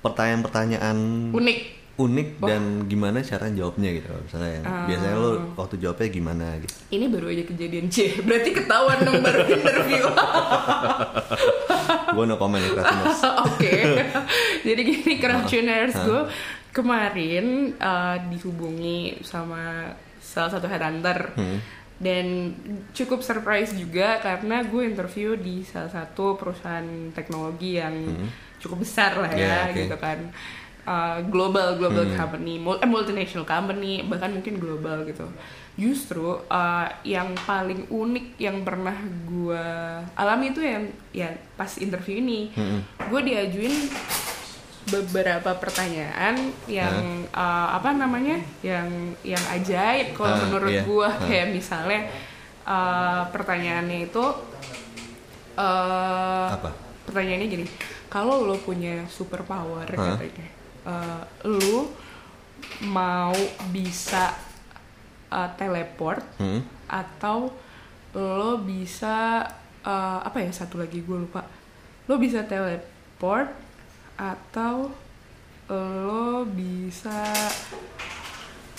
pertanyaan-pertanyaan 0.00 0.96
unik 1.32 1.58
unik 1.96 2.28
dan 2.40 2.62
gimana 2.84 3.22
cara 3.22 3.46
jawabnya 3.48 3.94
gitu 3.94 4.10
misalnya 4.18 4.50
yang 4.52 4.64
Ah. 4.64 4.82
biasanya 4.84 5.14
lo 5.14 5.30
waktu 5.54 5.74
jawabnya 5.78 6.08
gimana 6.08 6.46
gitu. 6.58 6.74
Ini 6.90 7.06
baru 7.06 7.26
aja 7.28 7.44
kejadian 7.44 7.86
C 7.86 7.96
berarti 8.20 8.50
ketahuan 8.52 8.98
dong 9.00 9.20
baru 9.20 9.40
interview. 9.54 10.04
Gue 12.10 12.24
no 12.24 12.34
comment 12.34 12.58
ya 12.58 12.72
Oke, 13.46 13.74
jadi 14.62 14.80
gini 14.80 15.12
Hah? 15.92 16.02
gue 16.02 16.20
kemarin 16.72 17.46
uh, 17.76 18.18
dihubungi 18.26 19.22
sama 19.22 19.94
salah 20.18 20.50
satu 20.50 20.66
headhunter. 20.66 21.30
Hmm. 21.34 21.58
dan 21.94 22.50
cukup 22.90 23.22
surprise 23.22 23.70
juga 23.70 24.18
karena 24.18 24.66
gue 24.66 24.82
interview 24.82 25.38
di 25.38 25.62
salah 25.62 25.86
satu 25.86 26.34
perusahaan 26.34 26.82
teknologi 27.14 27.78
yang 27.78 27.94
cukup 28.58 28.82
besar 28.82 29.14
lah 29.14 29.30
Ya, 29.30 29.38
ya 29.38 29.58
oke. 29.70 29.78
gitu 29.78 29.96
kan 30.02 30.18
Uh, 30.84 31.16
global 31.26 31.80
global 31.80 32.04
Hmm. 32.04 32.12
company, 32.14 32.60
eh, 32.60 32.84
multinational 32.84 33.44
company 33.44 34.04
bahkan 34.04 34.28
mungkin 34.30 34.60
global 34.60 35.00
gitu. 35.02 35.24
Justru 35.74 36.44
uh, 36.44 36.84
yang 37.00 37.32
paling 37.40 37.88
unik 37.88 38.36
yang 38.36 38.60
pernah 38.60 38.92
gue 39.24 39.64
alami 40.12 40.52
itu 40.52 40.60
yang 40.60 40.84
ya 41.10 41.28
pas 41.56 41.72
interview 41.78 42.20
ini 42.20 42.52
Hmm. 42.52 42.84
gue 43.00 43.20
diajuin 43.22 43.72
beberapa 44.84 45.56
pertanyaan 45.56 46.36
yang 46.68 46.92
uh, 47.32 47.68
apa 47.72 47.96
namanya 47.96 48.36
yang 48.60 48.84
yang 49.24 49.40
ajaib 49.50 50.12
kalau 50.12 50.36
Ah, 50.36 50.40
menurut 50.44 50.68
iya. 50.70 50.84
gue 50.84 51.06
Ah. 51.06 51.16
kayak 51.18 51.48
misalnya 51.50 52.00
uh, 52.62 53.24
pertanyaannya 53.32 54.04
itu 54.04 54.20
uh, 55.56 56.48
Apa? 56.52 56.70
pertanyaannya 57.04 57.48
gini 57.48 57.66
kalau 58.06 58.44
lo 58.44 58.56
punya 58.58 59.02
super 59.08 59.42
power 59.42 59.88
Hah? 59.88 60.20
katanya 60.20 60.46
uh, 60.84 61.22
lo 61.44 61.90
mau 62.82 63.34
bisa 63.68 64.32
uh, 65.28 65.48
teleport 65.54 66.20
Hmm? 66.36 66.60
atau 66.86 67.52
lo 68.12 68.56
bisa 68.58 69.42
uh, 69.82 70.18
apa 70.20 70.38
ya 70.38 70.50
satu 70.50 70.78
lagi 70.78 71.00
gue 71.00 71.18
lupa 71.18 71.42
lo 72.04 72.16
bisa 72.16 72.44
teleport 72.44 73.50
atau 74.14 74.92
lo 75.66 76.44
bisa 76.46 77.24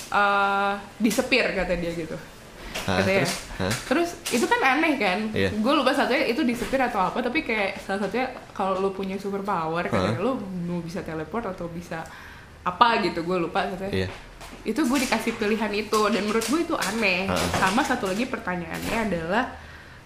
uh, 0.09 0.73
disepir 0.97 1.45
kata 1.51 1.75
dia 1.75 1.91
gitu 1.91 2.15
Hah, 2.85 3.01
katanya 3.01 3.23
terus? 3.23 3.33
Hah? 3.57 3.73
terus 3.87 4.09
itu 4.29 4.45
kan 4.45 4.59
aneh 4.61 4.93
kan 4.95 5.19
Iya. 5.31 5.49
gue 5.51 5.73
lupa 5.73 5.91
satunya 5.91 6.27
itu 6.27 6.41
disepir 6.43 6.77
atau 6.77 7.01
apa 7.01 7.19
tapi 7.19 7.41
kayak 7.41 7.81
salah 7.81 8.05
satunya 8.05 8.29
kalau 8.55 8.79
lo 8.79 8.89
punya 8.89 9.19
super 9.19 9.43
power 9.43 9.83
katanya 9.85 10.23
lo 10.23 10.39
mau 10.39 10.79
bisa 10.79 11.03
teleport 11.03 11.51
atau 11.51 11.67
bisa 11.67 11.99
apa 12.63 13.03
gitu 13.03 13.21
gue 13.21 13.37
lupa 13.37 13.67
katanya 13.67 13.93
Iya. 13.93 14.09
itu 14.63 14.81
gue 14.81 14.99
dikasih 15.03 15.35
pilihan 15.35 15.69
itu 15.69 15.99
dan 16.07 16.23
menurut 16.23 16.41
gue 16.41 16.61
itu 16.63 16.73
aneh 16.73 17.27
Heeh. 17.27 17.49
sama 17.53 17.83
satu 17.83 18.07
lagi 18.07 18.25
pertanyaannya 18.25 18.97
adalah 19.05 19.45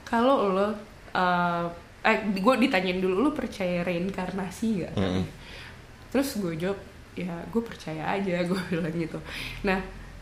kalau 0.03 0.49
lo 0.49 0.67
uh, 1.13 1.65
eh 2.01 2.17
gue 2.33 2.53
ditanyain 2.57 2.97
dulu 2.97 3.21
lo 3.21 3.31
percaya 3.31 3.83
reinkarnasi 3.83 4.67
gak 4.81 4.93
Mm-mm. 4.97 5.23
terus 6.09 6.35
gue 6.35 6.57
jawab 6.57 6.79
ya 7.13 7.35
gue 7.47 7.61
percaya 7.61 8.17
aja 8.17 8.41
gue 8.49 8.59
bilang 8.67 8.95
gitu 8.95 9.19
nah 9.61 9.79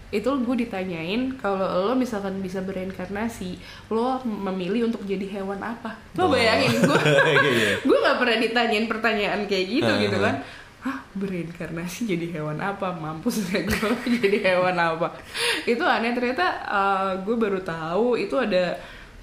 itu 0.10 0.30
gue 0.30 0.56
ditanyain 0.58 1.36
kalau 1.36 1.60
lo 1.84 1.94
misalkan 1.94 2.40
bisa 2.40 2.60
bereinkarnasi 2.60 3.60
lo 3.88 4.18
memilih 4.24 4.88
untuk 4.88 5.04
jadi 5.04 5.28
hewan 5.34 5.60
apa 5.60 6.00
lo 6.14 6.28
bayangin 6.28 6.80
gue 6.82 7.02
Iya. 7.38 7.72
gue 7.82 7.98
nggak 7.98 8.18
pernah 8.18 8.38
ditanyain 8.38 8.86
pertanyaan 8.86 9.42
kayak 9.46 9.66
gitu 9.70 9.90
Uh-huh. 9.90 10.02
gitu 10.02 10.18
kan 10.18 10.36
Hah, 10.78 11.04
bereinkarnasi 11.12 12.08
jadi 12.08 12.32
hewan 12.32 12.62
apa? 12.62 12.94
Mampus 12.94 13.42
deh 13.46 13.60
gue 13.62 13.92
jadi 14.16 14.38
hewan 14.48 14.78
apa? 14.78 15.20
Itu 15.66 15.84
aneh 15.84 16.14
ternyata 16.14 16.46
uh, 16.64 17.12
gue 17.20 17.36
baru 17.36 17.60
tahu 17.60 18.16
itu 18.16 18.32
ada 18.34 18.78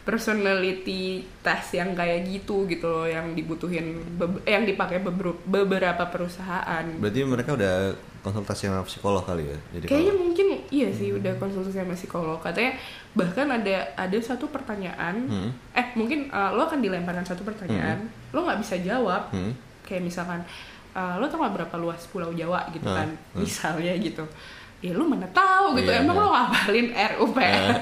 personality 0.04 1.02
test 1.40 1.72
yang 1.72 1.92
kayak 1.92 2.24
gitu 2.26 2.64
gitu 2.64 2.84
loh 2.84 3.04
yang 3.04 3.32
dibutuhin 3.32 3.96
yang 4.42 4.62
dipakai 4.62 4.98
beber- 4.98 5.40
beberapa 5.42 6.04
perusahaan. 6.04 6.84
Berarti 6.96 7.20
mereka 7.22 7.50
udah 7.52 7.74
konsultasi 8.20 8.66
sama 8.66 8.82
psikolog 8.82 9.20
kali 9.22 9.44
ya. 9.46 9.58
Jadi 9.72 9.84
Kayaknya 9.86 10.04
kalau- 10.10 10.20
mungkin 10.20 10.46
iya 10.74 10.88
sih 10.90 11.10
udah 11.10 11.32
konsultasi 11.36 11.76
sama 11.76 11.92
psikolog. 11.92 12.38
Katanya 12.38 12.72
bahkan 13.12 13.46
ada 13.48 13.74
ada 13.94 14.16
satu 14.18 14.48
pertanyaan, 14.48 15.14
Hmm. 15.24 15.48
eh 15.72 15.86
mungkin 15.94 16.28
uh, 16.28 16.50
lo 16.50 16.64
akan 16.64 16.78
dilemparkan 16.78 17.22
satu 17.22 17.42
pertanyaan, 17.42 18.04
lo 18.30 18.42
nggak 18.42 18.58
bisa 18.58 18.74
jawab. 18.80 19.28
Hmm. 19.30 19.52
Kayak 19.82 20.02
misalkan 20.04 20.40
uh, 20.92 21.14
lo 21.16 21.24
tau 21.24 21.38
gak 21.38 21.52
berapa 21.54 21.74
luas 21.76 22.00
Pulau 22.06 22.30
Jawa 22.32 22.64
gitu 22.70 22.84
Ah, 22.84 22.96
kan, 22.96 23.08
ah. 23.12 23.36
misalnya 23.36 23.92
gitu. 23.96 24.24
Ya 24.80 24.92
lu 24.92 25.04
mana 25.04 25.24
tahu 25.30 25.72
gitu, 25.74 25.88
Iya, 25.88 26.00
emang 26.00 26.12
iya. 26.12 26.20
lo 26.20 26.26
ngapalin 26.30 26.86
RUPR? 26.92 27.62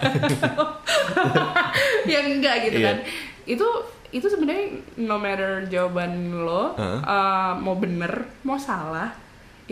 ya 2.07 2.19
enggak 2.23 2.55
gitu 2.65 2.79
Iya. 2.79 2.87
kan. 2.89 2.97
Itu 3.45 3.67
itu 4.13 4.27
sebenarnya 4.29 4.67
no 5.01 5.17
matter 5.17 5.65
jawaban 5.67 6.13
lo 6.37 6.77
Ah. 6.77 7.01
uh, 7.01 7.53
mau 7.57 7.75
bener 7.75 8.29
mau 8.43 8.55
salah 8.55 9.11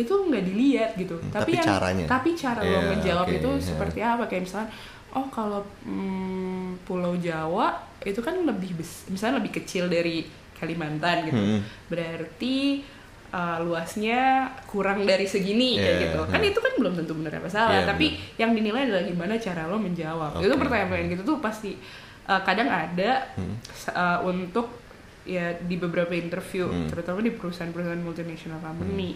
itu 0.01 0.15
nggak 0.15 0.45
dilihat 0.45 0.91
gitu 0.95 1.15
Hmm, 1.15 1.31
tapi, 1.31 1.53
tapi 1.53 1.53
yang 1.55 1.67
caranya. 1.69 2.05
tapi 2.07 2.31
cara 2.35 2.61
lo 2.61 2.69
Iya, 2.71 2.81
ngejawab 2.91 3.27
oke, 3.27 3.37
itu 3.37 3.51
iya. 3.51 3.63
seperti 3.63 3.99
apa 4.01 4.25
kayak 4.25 4.43
misalnya 4.45 4.69
oh 5.11 5.27
kalau 5.29 5.61
mm, 5.83 6.83
Pulau 6.83 7.15
Jawa 7.17 7.67
itu 8.01 8.19
kan 8.19 8.35
lebih 8.41 8.75
bes 8.75 9.05
misalnya 9.07 9.39
lebih 9.39 9.53
kecil 9.55 9.87
dari 9.87 10.25
Kalimantan 10.55 11.25
gitu 11.25 11.37
Hmm. 11.37 11.61
berarti 11.89 12.85
uh, 13.31 13.59
luasnya 13.61 14.21
kurang 14.65 15.03
dari 15.03 15.25
segini 15.25 15.77
kayak 15.77 15.87
Iya, 15.91 16.03
gitu. 16.07 16.21
Kan 16.27 16.41
itu 16.43 16.59
kan 16.59 16.73
belum 16.77 16.93
tentu 16.95 17.13
benar 17.15 17.33
apa 17.35 17.49
salah, 17.49 17.79
Iya, 17.79 17.87
tapi 17.87 18.07
yang 18.37 18.53
dinilai 18.53 18.85
adalah 18.85 19.03
gimana 19.03 19.35
cara 19.37 19.65
lo 19.65 19.79
menjawab. 19.79 20.37
Itu 20.37 20.49
Oke. 20.49 20.61
pertanyaan 20.61 21.07
gitu 21.07 21.23
tuh 21.25 21.39
pasti 21.39 21.79
uh, 22.27 22.41
kadang 22.41 22.67
ada 22.67 23.25
Hmm. 23.35 23.55
uh, 23.89 24.19
untuk 24.25 24.83
ya 25.23 25.53
di 25.55 25.77
beberapa 25.77 26.11
interview, 26.11 26.67
Hmm. 26.67 26.89
terutama 26.89 27.21
di 27.21 27.31
perusahaan-perusahaan 27.31 28.01
multinational 28.01 28.59
company. 28.59 29.15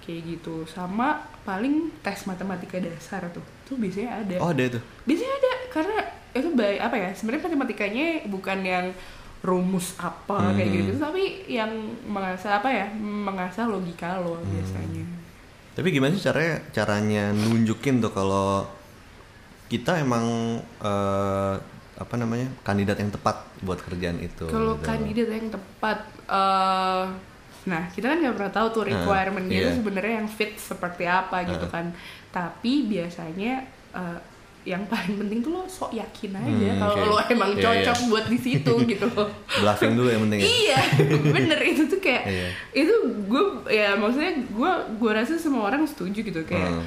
Kayak 0.00 0.20
gitu. 0.26 0.64
Sama 0.64 1.20
paling 1.42 1.92
tes 2.00 2.24
matematika 2.24 2.76
dasar 2.78 3.28
tuh. 3.30 3.44
Tuh 3.64 3.76
biasanya 3.76 4.24
ada. 4.24 4.34
Oh 4.40 4.50
ada 4.50 4.62
itu. 4.62 4.80
Biasanya 5.04 5.34
ada 5.36 5.52
karena 5.68 5.96
itu 6.30 6.48
baik 6.54 6.78
apa 6.80 6.96
ya? 6.96 7.10
Sebenarnya 7.12 7.44
matematikanya 7.46 8.06
bukan 8.26 8.58
yang 8.60 8.86
rumus 9.40 9.96
apa 9.96 10.52
kayak 10.52 10.68
Hmm. 10.68 10.76
gitu, 10.76 10.92
tapi 11.00 11.24
yang 11.48 11.72
mengasah 12.04 12.60
apa 12.60 12.68
ya? 12.68 12.86
Mengasah 12.92 13.64
logika 13.64 14.20
lo 14.20 14.36
biasanya. 14.42 15.04
Tapi 15.72 15.88
gimana 15.90 16.12
sih 16.12 16.20
caranya 16.20 16.60
caranya 16.70 17.24
nunjukin 17.32 18.04
tuh 18.04 18.12
kalau 18.12 18.68
kita 19.66 19.96
emang 19.96 20.58
eh, 20.82 21.54
apa 21.96 22.14
namanya 22.16 22.48
kandidat 22.60 22.96
yang 22.96 23.08
tepat 23.08 23.44
buat 23.60 23.80
kerjaan 23.80 24.20
itu. 24.20 24.44
Kalau 24.44 24.76
gitu. 24.76 24.84
kandidat 24.84 25.28
yang 25.30 25.48
tepat, 25.48 25.98
eh 26.28 27.04
nah 27.62 27.84
kita 27.86 28.08
kan 28.08 28.18
nggak 28.18 28.34
pernah 28.34 28.52
tahu 28.52 28.66
tuh 28.70 28.82
Nah, 28.82 28.88
requirementnya 28.94 29.52
iya. 29.54 29.64
itu 29.66 29.72
sebenarnya 29.76 30.14
yang 30.16 30.28
fit 30.28 30.52
seperti 30.54 31.04
apa 31.04 31.44
gitu 31.44 31.60
Nah. 31.62 31.70
kan. 31.70 31.86
Tapi 32.30 32.72
biasanya 32.86 33.52
eh, 33.90 34.18
yang 34.62 34.84
paling 34.84 35.16
penting 35.18 35.40
tuh 35.40 35.50
lo 35.50 35.64
sok 35.66 35.90
yakin 35.90 36.36
aja 36.36 36.68
Hmm, 36.70 36.78
kalau 36.78 36.94
oke. 36.94 37.04
lo 37.06 37.16
emang 37.26 37.50
Iya, 37.50 37.62
cocok 37.62 37.96
iya. 37.96 38.06
buat 38.06 38.26
di 38.26 38.38
situ 38.38 38.72
gitu 38.92 39.06
loh. 39.10 39.28
bluffing 39.54 39.92
dulu 39.94 40.08
yang 40.08 40.22
penting 40.22 40.38
ya. 40.38 40.46
iya 40.46 40.80
bener 41.34 41.60
itu 41.62 41.82
tuh 41.86 41.96
kayak 41.98 42.24
Iya. 42.24 42.48
itu 42.76 42.94
gue 43.26 43.42
ya 43.68 43.92
maksudnya 43.94 44.32
gue 44.42 44.70
gue 44.94 45.10
rasa 45.10 45.34
semua 45.34 45.64
orang 45.66 45.84
setuju 45.84 46.20
gitu 46.22 46.40
kayak 46.44 46.70
Hmm. 46.70 46.84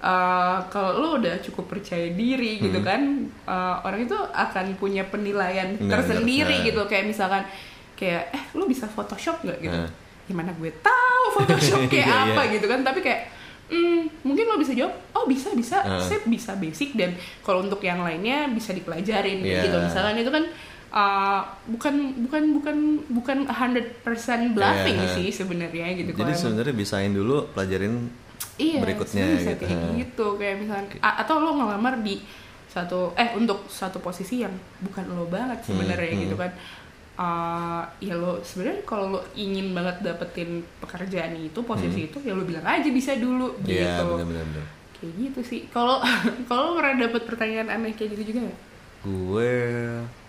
uh, 0.00 0.58
kalau 0.68 0.90
lo 0.94 1.08
udah 1.16 1.40
cukup 1.40 1.64
percaya 1.70 2.08
diri 2.10 2.60
gitu 2.60 2.76
Hmm. 2.76 2.86
kan 2.86 3.00
uh, 3.46 3.80
orang 3.82 4.04
itu 4.04 4.16
akan 4.30 4.72
punya 4.74 5.04
penilaian 5.04 5.74
Benar, 5.74 6.00
tersendiri 6.00 6.60
benar. 6.60 6.66
gitu 6.66 6.80
kayak 6.86 7.04
misalkan 7.06 7.42
kayak 7.94 8.30
eh 8.30 8.44
lo 8.52 8.64
bisa 8.64 8.84
Photoshop 8.86 9.40
nggak 9.42 9.60
gitu 9.60 9.78
Hmm. 9.78 9.92
Gimana 10.24 10.50
gue 10.52 10.70
tahu 10.76 11.24
Photoshop 11.32 11.86
kayak 11.92 12.04
Iya, 12.04 12.16
iya. 12.16 12.30
apa 12.30 12.42
gitu 12.50 12.66
kan 12.66 12.80
tapi 12.80 13.00
kayak 13.00 13.22
Hmm, 13.64 14.04
mungkin 14.20 14.44
lo 14.44 14.60
bisa 14.60 14.76
jawab, 14.76 14.92
oh 15.14 15.24
bisa 15.24 15.48
bisa, 15.50 15.80
Hmm. 15.80 15.96
saya 15.96 16.20
bisa 16.22 16.52
basic 16.52 16.92
dan 16.92 17.16
kalau 17.40 17.64
untuk 17.64 17.80
yang 17.80 17.96
lainnya 17.98 18.44
bisa 18.46 18.70
dipelajarin 18.70 19.40
Iya. 19.40 19.64
gitu. 19.64 19.80
Misalkan 19.80 20.20
itu 20.20 20.28
kan 20.28 20.44
uh, 20.92 21.40
bukan 21.64 21.94
bukan 22.22 22.42
bukan 22.52 22.76
bukan 23.08 23.36
100% 23.48 24.04
bluffing 24.52 24.98
Iya. 24.98 25.16
sih 25.16 25.26
sebenarnya 25.32 25.96
gitu. 25.96 26.12
Jadi 26.12 26.32
sebenarnya 26.36 26.74
bisain 26.76 27.08
dulu 27.10 27.48
pelajarin 27.50 28.12
iya, 28.56 28.84
berikutnya 28.84 29.24
bisa 29.32 29.56
gitu. 29.56 29.64
kayak 29.64 29.96
gitu 29.96 30.26
kayak 30.36 30.54
misalkan 30.60 30.86
a- 31.00 31.24
atau 31.24 31.40
lo 31.40 31.56
ngelamar 31.56 31.98
di 31.98 32.20
satu 32.68 33.16
eh 33.16 33.32
untuk 33.32 33.64
satu 33.66 33.96
posisi 33.98 34.44
yang 34.44 34.52
bukan 34.82 35.08
lo 35.08 35.24
banget 35.24 35.64
sebenarnya 35.64 36.12
Hmm, 36.12 36.20
gitu 36.20 36.36
hmm. 36.36 36.52
Uh, 37.14 37.78
ya 38.00 38.10
lo 38.12 38.42
sebenarnya 38.42 38.82
kalau 38.82 39.06
lo 39.08 39.20
ingin 39.32 39.70
banget 39.70 40.02
dapetin 40.02 40.50
pekerjaan 40.76 41.30
itu 41.36 41.62
posisi 41.62 42.06
itu 42.06 42.18
ya 42.18 42.34
lo 42.34 42.42
bilang 42.42 42.62
aja 42.64 42.90
bisa 42.90 43.14
dulu 43.14 43.54
Hmm. 43.54 43.64
Iya 43.64 43.86
gitu 43.94 44.04
benar-benar. 44.12 44.46
benar. 44.50 44.66
kayak 44.92 45.12
gitu 45.20 45.40
sih 45.44 45.60
kalau 45.68 46.02
kalau 46.50 46.74
pernah 46.74 46.98
dapet 47.00 47.22
pertanyaan 47.22 47.70
aneh 47.70 47.92
kayak 47.92 48.12
gitu 48.12 48.22
juga 48.28 48.40
nggak 48.44 48.60
Gue 49.04 49.52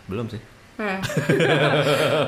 belum 0.06 0.26
sih. 0.28 0.42
Nah, 0.76 1.00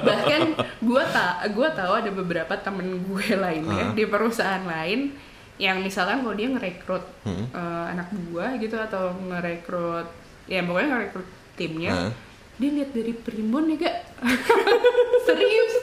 bahkan 0.01 0.41
gue 0.79 1.03
tak 1.05 1.33
gue 1.51 1.67
tahu 1.69 1.93
ada 1.93 2.09
beberapa 2.09 2.53
temen 2.55 2.87
gue 3.03 3.27
lainnya 3.43 3.83
Ah. 3.83 3.93
di 3.93 4.03
perusahaan 4.05 4.63
lain 4.63 5.13
yang 5.57 5.81
misalkan 5.81 6.21
kalau 6.21 6.33
dia 6.33 6.47
ngerekrut 6.47 7.05
Hmm. 7.21 7.45
eh, 7.47 7.85
anak 7.91 8.07
buah 8.25 8.55
gitu 8.55 8.73
atau 8.75 9.13
ngerekrut 9.19 10.07
ya 10.45 10.61
pokoknya 10.61 10.89
ngerekrut 10.89 11.27
timnya 11.53 11.91
Ah. 11.91 12.11
Dia 12.57 12.69
lihat 12.73 12.89
dari 12.89 13.13
primbon 13.13 13.69
ya 13.69 13.75
gak 13.79 13.95
serius. 15.27 15.73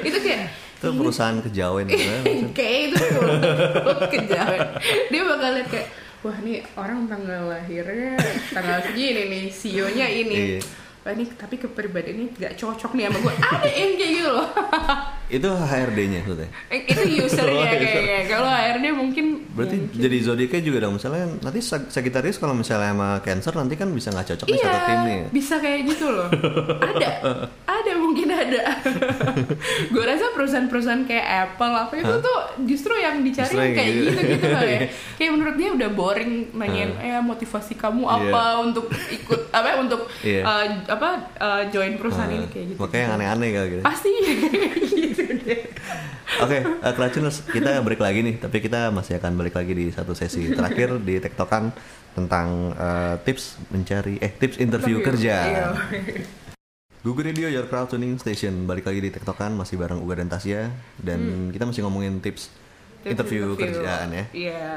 Itu 0.00 0.18
kayak 0.18 0.48
Itu 0.74 0.92
perusahaan 0.92 1.38
kejawen 1.40 1.84
gitu 1.86 2.00
ya. 2.02 2.18
kayak 2.58 2.78
itu 2.88 2.96
kejauhan. 4.10 4.60
Dia 5.08 5.22
bakal 5.24 5.50
lihat 5.54 5.68
kayak 5.68 5.88
wah 6.20 6.36
nih 6.40 6.64
orang 6.74 7.04
tanggal 7.04 7.42
lahirnya 7.46 8.16
tanggal 8.50 8.78
segini 8.82 9.22
nih 9.28 9.44
sionya 9.48 10.06
ini. 10.08 10.36
Iya. 10.56 10.60
wah 11.04 11.12
ini 11.12 11.28
tapi 11.36 11.60
kepribadiannya 11.60 12.32
gak 12.32 12.56
cocok 12.56 12.96
nih 12.96 13.12
sama 13.12 13.18
gue 13.20 13.32
ada 13.36 13.68
yang 13.68 13.92
kayak 13.92 14.12
gitu 14.16 14.30
loh 14.32 14.48
Itu 15.26 15.48
HRD-nya 15.48 16.20
maksudnya. 16.20 16.48
Eh, 16.68 16.80
itu 16.84 17.00
usernya 17.22 17.64
Oh, 17.64 17.72
user. 17.72 17.80
kayaknya 17.80 18.18
kalau 18.28 18.50
HRD 18.50 18.86
mungkin 18.92 19.24
Berarti 19.48 19.76
mungkin. 19.78 19.98
jadi 19.98 20.16
zodiaknya 20.20 20.60
juga 20.62 20.78
dong 20.80 20.94
misalnya 20.94 21.24
nanti 21.38 21.60
Sag- 21.60 21.88
Sagittarius 21.88 22.36
kalau 22.36 22.52
misalnya 22.52 22.90
sama 22.90 23.08
Cancer 23.20 23.52
nanti 23.54 23.74
kan 23.74 23.88
bisa 23.88 24.10
nggak 24.10 24.26
cocok 24.28 24.46
iya 24.48 24.60
satu 24.60 24.78
tim 24.82 24.98
nih. 25.02 25.18
bisa 25.30 25.54
kayak 25.56 25.80
gitu 25.86 26.06
loh 26.08 26.28
ada 26.76 27.08
ada 27.64 27.92
mungkin 27.94 28.28
ada 28.28 28.62
gue 29.92 30.04
rasa 30.04 30.26
perusahaan-perusahaan 30.30 31.04
kayak 31.04 31.26
Apple 31.48 31.72
apa 31.74 31.94
itu 31.96 32.10
Hah? 32.10 32.20
tuh 32.20 32.38
justru 32.64 32.92
yang 32.94 33.16
dicari 33.20 33.48
Justru 33.48 33.62
yang 33.62 33.74
kayak 33.74 33.90
gitu. 33.90 34.10
gitu 34.10 34.20
gitu 34.28 34.46
kali 34.50 34.70
ya 34.70 34.80
kayak 35.14 35.30
menurut 35.30 35.54
dia 35.54 35.68
udah 35.70 35.88
boring 35.90 36.32
nanyain 36.52 36.90
eh 36.98 37.20
motivasi 37.20 37.72
kamu 37.74 38.02
apa 38.04 38.42
untuk 38.60 38.84
ikut 39.10 39.40
apa 39.56 39.66
ya, 39.66 39.76
untuk 39.78 40.00
Iya. 40.20 40.40
eh, 40.42 40.66
apa 40.86 41.08
eh, 41.34 41.62
join 41.70 41.94
perusahaan 41.94 42.26
Nah, 42.26 42.36
ini 42.36 42.46
kayak 42.46 42.66
gitu 42.68 42.78
Makanya 42.78 43.02
yang 43.02 43.12
aneh-aneh 43.14 43.48
kali 43.50 43.68
gitu. 43.70 43.82
pasti 43.82 44.10
gitu 45.14 45.34
deh 45.46 45.62
Oke, 46.42 46.58
eh, 46.66 46.94
kita 47.52 47.78
break 47.84 48.00
lagi 48.02 48.24
nih, 48.24 48.42
tapi 48.42 48.58
kita 48.58 48.90
masih 48.90 49.22
akan 49.22 49.38
balik 49.38 49.54
lagi 49.54 49.70
di 49.70 49.86
satu 49.94 50.18
sesi 50.18 50.50
terakhir 50.50 50.98
di 50.98 51.22
Tektokan 51.22 51.70
tentang 52.16 52.74
eh, 52.74 53.14
tips 53.22 53.60
mencari 53.70 54.18
eh 54.18 54.32
tips 54.34 54.58
interview 54.58 54.98
kerja. 54.98 55.36
Iya. 55.46 55.66
Google 57.04 57.30
Radio 57.30 57.52
Your 57.52 57.68
Crowd 57.68 57.92
Tuning 57.92 58.16
Station 58.16 58.64
balik 58.64 58.88
lagi 58.88 59.04
di 59.04 59.12
Tektokan 59.12 59.52
masih 59.52 59.76
bareng 59.76 60.00
Uga 60.00 60.24
dan 60.24 60.32
Tasya 60.32 60.72
dan 61.04 61.52
kita 61.52 61.68
masih 61.68 61.84
ngomongin 61.84 62.18
tips, 62.24 62.48
interview, 63.04 63.44
kerjaan 63.54 64.08
ya. 64.08 64.24
Iya. 64.32 64.68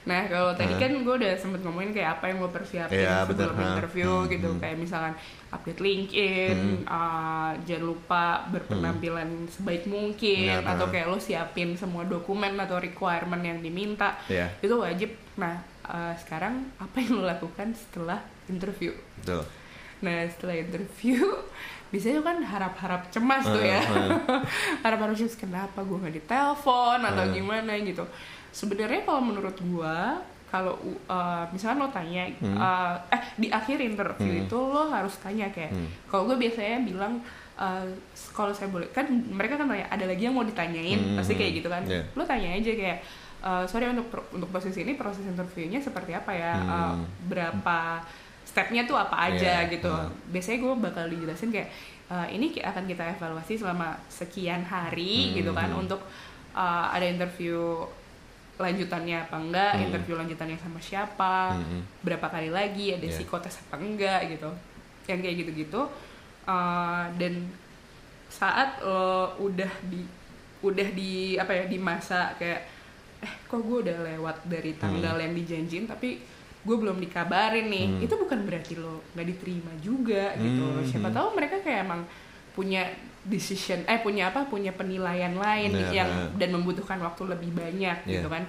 Nah 0.00 0.24
kalau 0.26 0.56
tadi 0.56 0.74
kan 0.80 0.90
gue 0.96 1.14
udah 1.14 1.34
sempet 1.36 1.60
ngomongin 1.60 1.92
kayak 1.92 2.18
apa 2.18 2.32
yang 2.32 2.40
gue 2.40 2.50
persiapin 2.50 3.04
Iya, 3.04 3.28
sebelum 3.28 3.52
ha. 3.52 3.64
interview 3.76 4.10
Hmm, 4.10 4.30
gitu. 4.32 4.48
hmm. 4.50 4.60
Kayak 4.64 4.76
misalkan 4.80 5.14
update 5.52 5.80
LinkedIn, 5.80 6.58
uh, 6.88 7.52
jangan 7.68 7.84
lupa 7.84 8.24
berpenampilan 8.48 9.28
sebaik 9.46 9.84
mungkin, 9.84 10.56
Benar, 10.64 10.72
atau 10.78 10.86
kayak 10.88 11.06
lo 11.06 11.18
siapin 11.20 11.76
semua 11.76 12.08
dokumen 12.08 12.56
atau 12.56 12.80
requirement 12.80 13.42
yang 13.44 13.60
diminta. 13.60 14.16
Iya. 14.26 14.48
Itu 14.64 14.80
wajib. 14.80 15.12
Nah 15.36 15.60
uh, 15.84 16.16
sekarang 16.16 16.72
apa 16.80 16.96
yang 16.96 17.20
lo 17.20 17.28
lakukan 17.28 17.76
setelah 17.76 18.24
interview? 18.48 18.96
Betul. 19.20 19.44
Nah 20.00 20.24
setelah 20.32 20.56
interview 20.56 21.20
biasanya 21.90 22.22
kan 22.22 22.38
harap-harap 22.40 23.02
cemas 23.08 23.44
tuh 23.44 23.60
ya 23.60 23.82
Uh, 23.82 24.14
harap-harap 24.84 25.12
cemas 25.12 25.34
kenapa 25.34 25.78
gue 25.80 25.96
nggak 25.96 26.16
ditelepon 26.16 26.98
atau 27.00 27.24
Uh. 27.24 27.32
gimana 27.32 27.72
gitu 27.76 28.04
sebenarnya 28.50 29.02
kalau 29.02 29.20
menurut 29.20 29.54
gue 29.54 29.96
kalau 30.46 30.74
uh, 31.06 31.46
misalnya 31.50 31.78
lo 31.80 31.88
tanya 31.88 32.26
Hmm. 32.38 32.56
uh, 32.56 32.94
eh 33.08 33.22
di 33.36 33.48
akhir 33.48 33.78
interview 33.78 34.32
Hmm. 34.32 34.44
itu 34.44 34.58
lo 34.58 34.86
harus 34.88 35.14
tanya 35.16 35.46
kayak 35.48 35.70
Hmm. 35.70 35.86
kalau 36.06 36.26
gue 36.26 36.36
biasanya 36.36 36.82
bilang 36.82 37.22
uh, 37.54 37.86
kalau 38.30 38.50
saya 38.50 38.66
boleh 38.66 38.86
kan 38.88 39.06
mereka 39.28 39.54
kan 39.54 39.66
tanya 39.66 39.86
ada 39.86 40.04
lagi 40.04 40.22
yang 40.24 40.34
mau 40.34 40.42
ditanyain 40.42 40.94
Hmm, 40.96 41.14
pasti 41.14 41.34
kayak 41.34 41.50
hmm, 41.50 41.58
gitu 41.58 41.68
kan 41.68 41.82
yeah. 41.84 42.02
lo 42.14 42.22
tanya 42.24 42.50
aja 42.52 42.72
kayak 42.72 42.98
uh, 43.40 43.62
sorry 43.64 43.86
untuk 43.86 44.10
untuk 44.30 44.46
posisi 44.48 44.82
ini 44.82 44.94
proses 44.94 45.22
interviewnya 45.22 45.78
seperti 45.78 46.10
apa 46.12 46.30
ya 46.30 46.52
Uh, 46.56 46.94
Hmm. 46.98 47.06
Stepnya 48.50 48.82
tuh 48.82 48.98
apa 48.98 49.30
aja 49.30 49.62
Yeah, 49.62 49.70
gitu 49.70 49.86
uh. 49.86 50.10
biasanya 50.28 50.58
gue 50.58 50.72
bakal 50.82 51.04
dijelasin 51.06 51.50
kayak 51.50 51.70
"Eh, 52.10 52.26
ini 52.34 52.50
akan 52.58 52.84
kita 52.84 53.14
evaluasi 53.14 53.54
selama 53.54 53.94
sekian 54.10 54.62
hari 54.62 55.30
Hmm. 55.30 55.34
gitu 55.38 55.50
kan 55.52 55.70
untuk 55.72 56.02
uh, 56.50 56.90
ada 56.90 57.06
interview 57.06 57.86
lanjutannya 58.58 59.16
apa 59.20 59.36
enggak 59.38 59.72
Hmm. 59.72 59.84
interview 59.86 60.14
lanjutannya 60.14 60.58
sama 60.58 60.76
siapa 60.78 61.54
Hmm. 61.54 61.80
berapa 62.02 62.26
kali 62.26 62.50
lagi 62.50 62.92
ada 62.92 63.06
Yeah. 63.06 63.14
psikotes 63.14 63.62
apa 63.62 63.78
enggak 63.78 64.26
gitu 64.28 64.50
yang 65.06 65.20
kayak 65.20 65.36
gitu-gitu 65.38 65.86
Uh, 66.40 67.04
dan 67.14 67.46
saat 68.26 68.80
lo 68.80 69.28
udah 69.38 69.68
di 69.86 70.02
udah 70.60 70.88
di 70.90 71.36
apa 71.36 71.52
ya 71.52 71.64
di 71.66 71.78
masa 71.78 72.32
kayak 72.34 72.64
eh 73.20 73.32
kok 73.44 73.60
gue 73.60 73.78
udah 73.86 73.96
lewat 74.08 74.48
dari 74.48 74.74
tanggal 74.74 75.14
yang 75.16 75.30
dijanjin 75.30 75.84
tapi 75.84 76.18
gue 76.60 76.76
belum 76.76 76.98
dikabarin 76.98 77.66
nih 77.66 77.86
Hmm. 77.88 78.00
itu 78.00 78.14
bukan 78.14 78.38
berarti 78.42 78.74
lo 78.74 79.00
nggak 79.10 79.26
diterima 79.26 79.72
juga 79.78 80.36
gitu 80.36 80.60
Hmm, 80.62 80.84
siapa 80.84 81.08
tahu 81.08 81.32
mereka 81.32 81.56
kayak 81.58 81.84
emang 81.84 82.04
punya 82.50 82.84
decision 83.22 83.80
eh 83.84 83.98
punya 83.98 84.28
apa 84.28 84.44
punya 84.44 84.68
penilaian 84.70 85.32
lain 85.34 85.70
Nah, 85.70 85.88
yang 85.90 86.08
nah. 86.08 86.28
dan 86.36 86.50
membutuhkan 86.50 86.98
waktu 86.98 87.22
lebih 87.26 87.50
banyak 87.50 87.96
gitu 88.04 88.22
Yeah. 88.22 88.28
kan 88.30 88.44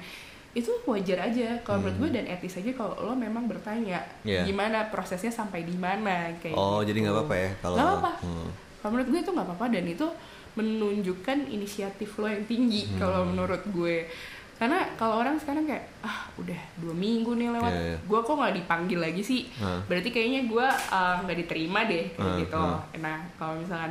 itu 0.52 0.68
wajar 0.84 1.18
aja 1.26 1.56
kalau 1.62 1.80
menurut 1.80 1.96
Hmm. 1.96 2.04
gue 2.04 2.10
dan 2.14 2.26
etis 2.30 2.56
aja 2.58 2.72
kalau 2.74 2.96
lo 2.98 3.14
memang 3.14 3.48
bertanya 3.48 4.04
Yeah. 4.22 4.44
gimana 4.44 4.88
prosesnya 4.88 5.32
sampai 5.32 5.64
di 5.64 5.76
mana 5.76 6.36
kayak 6.38 6.52
Oh, 6.54 6.80
gitu. 6.80 6.92
jadi 6.92 6.98
nggak 7.02 7.16
apa-apa 7.16 7.36
ya 7.38 7.50
kalau 7.58 7.76
Nggak 7.76 7.88
apa-apa. 7.90 8.12
Hmm. 8.22 8.50
Kalau 8.78 8.92
menurut 8.92 9.08
gue 9.10 9.20
itu 9.22 9.32
nggak 9.32 9.48
apa-apa 9.48 9.66
dan 9.70 9.86
itu 9.86 10.08
menunjukkan 10.52 11.38
inisiatif 11.48 12.10
lo 12.18 12.28
yang 12.28 12.44
tinggi 12.44 12.84
Hmm. 12.86 13.00
kalau 13.00 13.24
menurut 13.24 13.64
gue 13.68 14.04
karena 14.62 14.94
kalau 14.94 15.18
orang 15.18 15.36
sekarang 15.36 15.66
kayak 15.66 15.90
ah 16.00 16.30
udah 16.38 16.62
dua 16.78 16.94
minggu 16.94 17.34
nih 17.34 17.50
lewat 17.50 17.74
Iya, 17.74 17.82
iya. 17.84 17.98
gue 17.98 18.20
kok 18.22 18.36
nggak 18.36 18.56
dipanggil 18.56 19.00
lagi 19.02 19.22
sih 19.22 19.42
Hah. 19.58 19.82
berarti 19.84 20.10
kayaknya 20.10 20.46
gue 20.46 20.68
uh, 20.92 21.16
nggak 21.20 21.38
diterima 21.40 21.80
deh 21.84 22.06
kayak 22.12 22.22
Hah, 22.24 22.38
gitu 22.38 22.62
hah. 22.62 22.80
nah 22.96 23.18
kalau 23.36 23.58
misalkan 23.58 23.90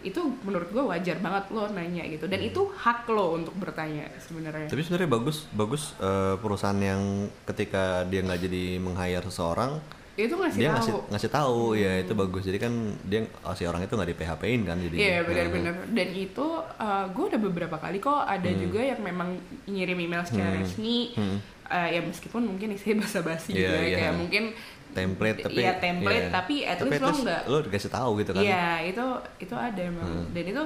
itu 0.00 0.22
menurut 0.40 0.70
gue 0.70 0.78
wajar 0.78 1.18
banget 1.18 1.50
lo 1.50 1.66
nanya 1.68 2.06
gitu 2.06 2.24
Hmm. 2.24 2.32
dan 2.32 2.40
itu 2.40 2.62
hak 2.70 3.10
lo 3.10 3.34
untuk 3.34 3.58
bertanya 3.58 4.06
sebenarnya 4.16 4.70
Tapi 4.70 4.78
sebenarnya 4.80 5.10
bagus 5.10 5.50
bagus 5.50 5.98
eh, 5.98 6.38
perusahaan 6.38 6.78
yang 6.78 7.02
ketika 7.42 8.06
dia 8.06 8.22
nggak 8.22 8.38
jadi 8.40 8.78
meng-hire 8.78 9.26
seseorang 9.26 9.82
itu 10.18 10.32
ngasih 10.32 10.58
dia 10.58 10.68
tahu 10.68 10.76
ngasih 10.76 10.94
ngasih 11.06 11.30
tahu 11.30 11.60
ya 11.74 11.92
itu 11.98 12.12
bagus 12.12 12.42
jadi 12.42 12.58
kan 12.58 12.72
dia 13.02 13.20
oh, 13.40 13.52
si 13.52 13.62
orang 13.62 13.80
itu 13.80 13.92
nggak 13.92 14.08
di 14.08 14.16
PHP-in 14.16 14.60
kan 14.62 14.76
jadi 14.78 14.96
Iya 14.96 15.16
benar-benar 15.22 15.74
dan 15.86 16.08
itu 16.10 16.46
uh, 16.56 17.04
gue 17.06 17.24
udah 17.26 17.40
beberapa 17.42 17.76
kali 17.76 17.98
kok 17.98 18.24
ada 18.24 18.48
juga 18.50 18.80
yang 18.80 18.96
memang 18.98 19.36
ngirim 19.64 19.98
email 19.98 20.22
secara 20.22 20.48
Hmm. 20.48 20.58
resmi 20.58 21.12
Hmm. 21.12 21.38
uh, 21.66 21.88
ya 21.90 22.00
meskipun 22.00 22.42
mungkin 22.46 22.72
isinya 22.72 22.96
basa-basi 23.02 23.52
Iya, 23.52 23.60
gitu 23.60 23.74
ya 23.74 23.84
iya. 23.84 23.96
kayak 23.98 24.14
mungkin 24.16 24.44
template 24.88 25.38
tapi 25.42 25.60
Iya, 25.60 25.72
template, 25.76 26.22
iya. 26.22 26.32
tapi 26.32 26.54
at 26.64 26.78
least 26.80 26.96
lo 26.98 27.12
nggak- 27.12 27.44
lo 27.46 27.56
dikasih 27.60 27.90
tahu 27.90 28.10
gitu 28.16 28.30
kan 28.32 28.40
Iya 28.40 28.66
itu 28.86 29.04
itu 29.38 29.54
ada 29.54 29.82
emang 29.82 30.08
Hmm. 30.08 30.26
dan 30.32 30.44
itu 30.46 30.62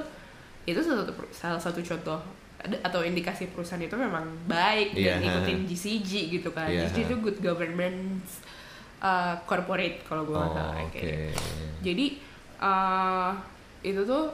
itu 0.63 0.79
salah 0.79 1.03
satu 1.03 1.13
salah 1.29 1.59
satu 1.59 1.79
contoh 1.83 2.19
atau 2.61 3.01
indikasi 3.01 3.49
perusahaan 3.49 3.81
itu 3.81 3.97
memang 3.97 4.21
baik 4.45 4.93
dan 4.93 5.19
Iya. 5.19 5.33
ikutin 5.33 5.59
GCG 5.65 6.11
gitu 6.31 6.49
kan 6.51 6.69
Iya. 6.69 6.87
GCG 6.87 6.97
itu 7.03 7.15
good 7.19 7.37
governance 7.41 8.39
uh, 9.01 9.35
corporate 9.43 10.01
kalau 10.03 10.23
gue 10.23 10.33
oh, 10.33 10.47
salah 10.47 10.77
oke 10.79 10.93
kayak 10.93 11.33
gitu. 11.33 11.65
jadi 11.81 12.05
uh, 12.57 13.31
itu 13.81 14.01
tuh 14.01 14.29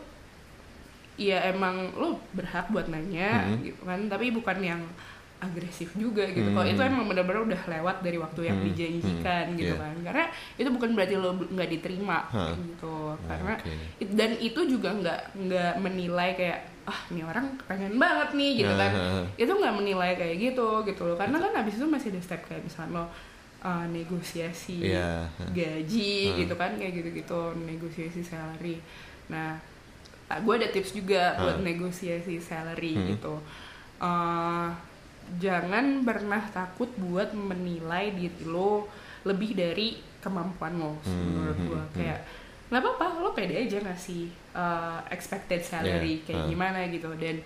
ya 1.18 1.50
emang 1.50 1.90
lo 1.94 2.22
berhak 2.32 2.70
buat 2.70 2.88
nanya 2.88 3.50
Mhm. 3.50 3.58
gitu 3.64 3.82
kan 3.84 4.00
tapi 4.06 4.30
bukan 4.30 4.58
yang 4.62 4.82
agresif 5.38 5.94
juga 5.94 6.26
gitu 6.28 6.50
kalau 6.50 6.66
Mhm. 6.66 6.74
itu 6.74 6.82
emang 6.84 7.06
benar-benar 7.06 7.42
udah 7.46 7.62
lewat 7.68 7.98
dari 8.02 8.18
waktu 8.18 8.42
yang 8.44 8.58
Mhm. 8.58 8.66
dijanjikan 8.68 9.46
Mhm. 9.48 9.56
gitu 9.56 9.74
Iya. 9.74 9.82
kan 9.82 9.96
karena 10.04 10.24
itu 10.56 10.70
bukan 10.72 10.90
berarti 10.94 11.16
lo 11.16 11.30
nggak 11.34 11.70
diterima 11.72 12.20
Hah. 12.28 12.54
gitu 12.54 12.96
karena 13.24 13.54
Oke. 13.56 13.74
it- 13.98 14.14
dan 14.14 14.32
itu 14.36 14.60
juga 14.68 14.90
nggak 14.92 15.20
nggak 15.40 15.74
menilai 15.80 16.30
kayak 16.34 16.60
ah 16.88 17.00
ini 17.12 17.22
orang 17.22 17.46
pengen 17.64 17.98
banget 17.98 18.30
nih 18.32 18.52
gitu 18.58 18.74
kan 18.74 18.92
itu 19.36 19.52
nggak 19.52 19.76
menilai 19.76 20.12
kayak 20.16 20.36
gitu 20.40 20.68
gitu 20.86 21.02
loh 21.04 21.18
karena 21.18 21.38
kan 21.38 21.52
abis 21.56 21.76
itu 21.76 21.86
masih 21.86 22.10
ada 22.10 22.22
step 22.24 22.42
kayak 22.44 22.64
misalnya 22.64 22.94
lo 22.96 23.06
uh, 23.68 23.86
negosiasi 23.92 24.80
Iya. 24.88 25.28
gaji 25.52 26.14
Hmm. 26.32 26.38
gitu 26.40 26.54
kan 26.56 26.72
kayak 26.80 26.94
gitu-gitu 26.96 27.42
negosiasi 27.60 28.24
salary 28.24 28.80
nah 29.28 29.60
gue 30.30 30.54
ada 30.56 30.72
tips 30.72 30.92
juga 30.92 31.36
buat 31.36 31.60
Hmm. 31.60 31.68
negosiasi 31.68 32.40
salary 32.40 32.96
Hmm. 32.96 33.08
gitu 33.12 33.36
Uh, 33.98 34.70
jangan 35.42 36.06
pernah 36.06 36.40
takut 36.54 36.86
buat 37.02 37.34
menilai 37.34 38.14
diri 38.14 38.46
lo 38.46 38.86
lebih 39.26 39.58
dari 39.58 39.98
kemampuan 40.22 40.78
lo 40.78 40.96
Hmm, 41.02 41.18
menurut 41.34 41.58
hmm, 41.58 41.68
gue 41.68 41.82
hmm. 41.82 41.96
kayak 41.98 42.20
nggak 42.68 42.82
apa-apa 42.84 43.08
lo 43.18 43.34
pede 43.34 43.58
aja 43.58 43.82
ngasih 43.82 44.28
uh, 44.54 45.02
expected 45.10 45.66
salary 45.66 46.22
Yeah, 46.22 46.24
kayak 46.30 46.42
hmm. 46.46 46.52
gimana 46.54 46.80
gitu 46.88 47.10
dan 47.18 47.42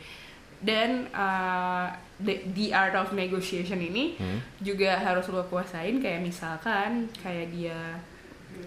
dan 0.62 1.10
uh, 1.10 1.90
the, 2.18 2.46
the 2.54 2.70
art 2.70 2.94
of 2.94 3.12
negotiation 3.12 3.78
ini 3.78 4.14
Hmm. 4.16 4.38
juga 4.62 4.94
harus 4.96 5.26
lo 5.28 5.42
kuasain 5.44 5.98
kayak 5.98 6.22
misalkan 6.22 7.10
kayak 7.18 7.50
dia 7.50 7.98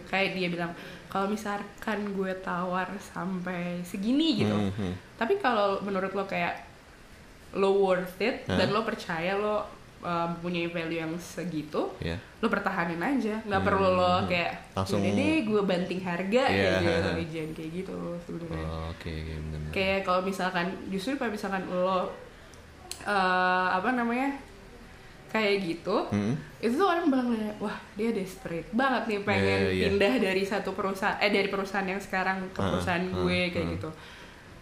kayak 0.06 0.34
dia 0.34 0.48
bilang 0.48 0.72
kalau 1.06 1.28
misalkan 1.28 2.10
gue 2.10 2.32
tawar 2.42 2.90
sampai 2.98 3.78
segini 3.82 4.42
gitu 4.42 4.50
Hmm, 4.50 4.72
hmm. 4.74 4.94
tapi 5.14 5.38
kalau 5.38 5.78
menurut 5.80 6.10
lo 6.10 6.24
kayak 6.24 6.66
lo 7.54 7.78
worth 7.78 8.18
it 8.18 8.42
Hah? 8.44 8.58
dan 8.58 8.74
lo 8.74 8.82
percaya 8.82 9.38
lo 9.38 9.62
uh, 10.04 10.28
punya 10.38 10.68
value 10.68 11.00
yang 11.00 11.12
segitu 11.16 11.88
Iya. 11.98 12.20
lo 12.38 12.46
pertahanin 12.46 13.00
aja 13.00 13.40
nggak 13.40 13.56
Hmm, 13.56 13.66
perlu 13.66 13.88
lo 13.90 14.14
hmm. 14.14 14.28
kayak 14.28 14.52
Langsung- 14.72 15.00
"Yaudah 15.00 15.16
deh 15.16 15.36
gue 15.42 15.62
banting 15.64 16.00
harga 16.00 16.42
Iya. 16.44 16.52
kayak 16.52 16.76
gitu 16.78 17.08
jangan 17.32 17.50
kayak 17.52 17.70
gitu 17.74 17.94
sebenarnya 18.22 18.66
Oh, 18.66 18.90
bener. 19.42 19.70
kayak 19.70 20.00
kalau 20.02 20.20
misalkan 20.20 20.66
justru 20.86 21.16
kalau 21.16 21.32
misalkan 21.32 21.64
lo 21.66 22.12
uh, 23.04 23.68
apa 23.70 23.88
namanya 23.90 24.36
kayak 25.28 25.66
gitu 25.66 25.96
Hmm. 26.08 26.38
itu 26.58 26.74
tuh 26.74 26.86
orang 26.86 27.10
kayak, 27.10 27.58
wah 27.58 27.74
dia 27.92 28.10
desperate 28.10 28.70
banget 28.70 29.02
nih 29.08 29.20
pengen 29.20 29.60
Iya, 29.60 29.70
iya. 29.72 29.84
pindah 29.88 30.14
dari 30.22 30.42
satu 30.42 30.70
perusahaan 30.72 31.18
eh 31.18 31.28
dari 31.28 31.48
perusahaan 31.48 31.82
yang 31.84 31.98
sekarang 31.98 32.38
ke 32.48 32.60
Ah, 32.60 32.70
perusahaan 32.70 33.02
ah, 33.02 33.14
gue 33.18 33.38
kayak 33.50 33.66
ah. 33.66 33.72
gitu 33.74 33.90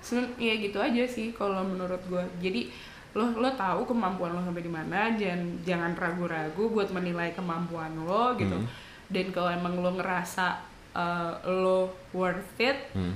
Sen 0.01 0.19
ya 0.35 0.55
gitu 0.57 0.79
aja 0.79 1.05
sih 1.05 1.31
kalau 1.31 1.63
menurut 1.63 2.01
gue 2.03 2.19
jadi 2.41 2.73
lo 3.13 3.29
lo 3.35 3.49
tahu 3.53 3.85
kemampuan 3.85 4.33
lo 4.33 4.41
sampai 4.41 4.61
di 4.61 4.71
mana 4.71 5.13
jangan 5.13 5.41
jangan 5.63 5.93
ragu-ragu 5.93 6.65
buat 6.67 6.89
menilai 6.91 7.31
kemampuan 7.31 7.93
lo 7.99 8.33
gitu 8.35 8.55
Hmm. 8.55 8.69
dan 9.09 9.27
kalau 9.29 9.51
emang 9.51 9.77
lo 9.77 9.93
ngerasa 9.93 10.57
uh, 10.93 11.31
lo 11.45 11.79
worth 12.11 12.57
it 12.59 12.89
Hmm. 12.93 13.13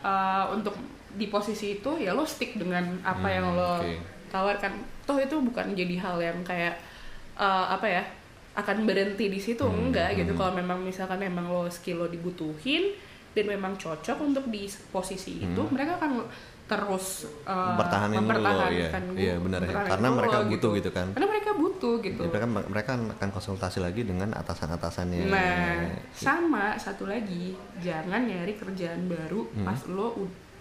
uh, 0.00 0.50
untuk 0.50 0.74
di 1.10 1.26
posisi 1.26 1.76
itu 1.76 1.90
ya 1.96 2.10
lo 2.10 2.22
stick 2.22 2.54
dengan 2.54 2.82
apa 3.00 3.22
Hmm, 3.24 3.36
yang 3.36 3.46
lo 3.52 3.78
oke. 3.78 3.94
tawarkan 4.28 4.72
toh 5.04 5.16
itu 5.16 5.36
bukan 5.36 5.74
jadi 5.74 5.94
hal 5.98 6.16
yang 6.18 6.38
kayak 6.42 6.78
uh, 7.34 7.66
apa 7.68 7.86
ya 7.86 8.02
akan 8.52 8.82
berhenti 8.82 9.26
di 9.26 9.38
situ 9.38 9.62
Hmm, 9.62 9.88
enggak 9.88 10.14
gitu 10.16 10.34
hmm. 10.34 10.38
kalau 10.38 10.52
memang 10.52 10.78
misalkan 10.80 11.18
memang 11.18 11.46
lo 11.46 11.66
skill 11.66 12.02
lo 12.02 12.06
dibutuhin 12.06 12.94
dan 13.30 13.46
memang 13.46 13.74
cocok 13.74 14.18
untuk 14.20 14.50
di 14.50 14.66
posisi 14.90 15.38
itu 15.40 15.62
mereka 15.70 15.94
akan 15.96 16.18
terus 16.70 17.26
uh, 17.44 17.74
Mempertahanin 17.74 18.14
Hmm. 18.14 18.22
lo, 18.22 18.30
mempertahankan 18.30 19.02
iya. 19.10 19.18
Iya, 19.18 19.34
benar 19.42 19.60
ya. 19.60 19.72
Karena 19.90 20.06
lo 20.06 20.16
mereka 20.16 20.38
butuh 20.46 20.70
gitu 20.78 20.90
kan. 20.90 21.06
karena 21.10 21.26
mereka 21.26 21.50
butuh 21.52 21.94
gitu 21.98 22.22
mereka 22.22 22.46
mereka 22.46 22.90
akan 23.18 23.28
konsultasi 23.34 23.78
lagi 23.82 24.06
dengan 24.06 24.30
atasan-atasannya. 24.32 25.26
Nah, 25.26 25.90
sama 26.14 26.78
satu 26.78 27.04
lagi, 27.04 27.52
jangan 27.78 28.22
nyari 28.22 28.54
kerjaan 28.54 29.10
baru 29.10 29.50
Hmm. 29.50 29.66
pas 29.66 29.80
lo 29.84 30.14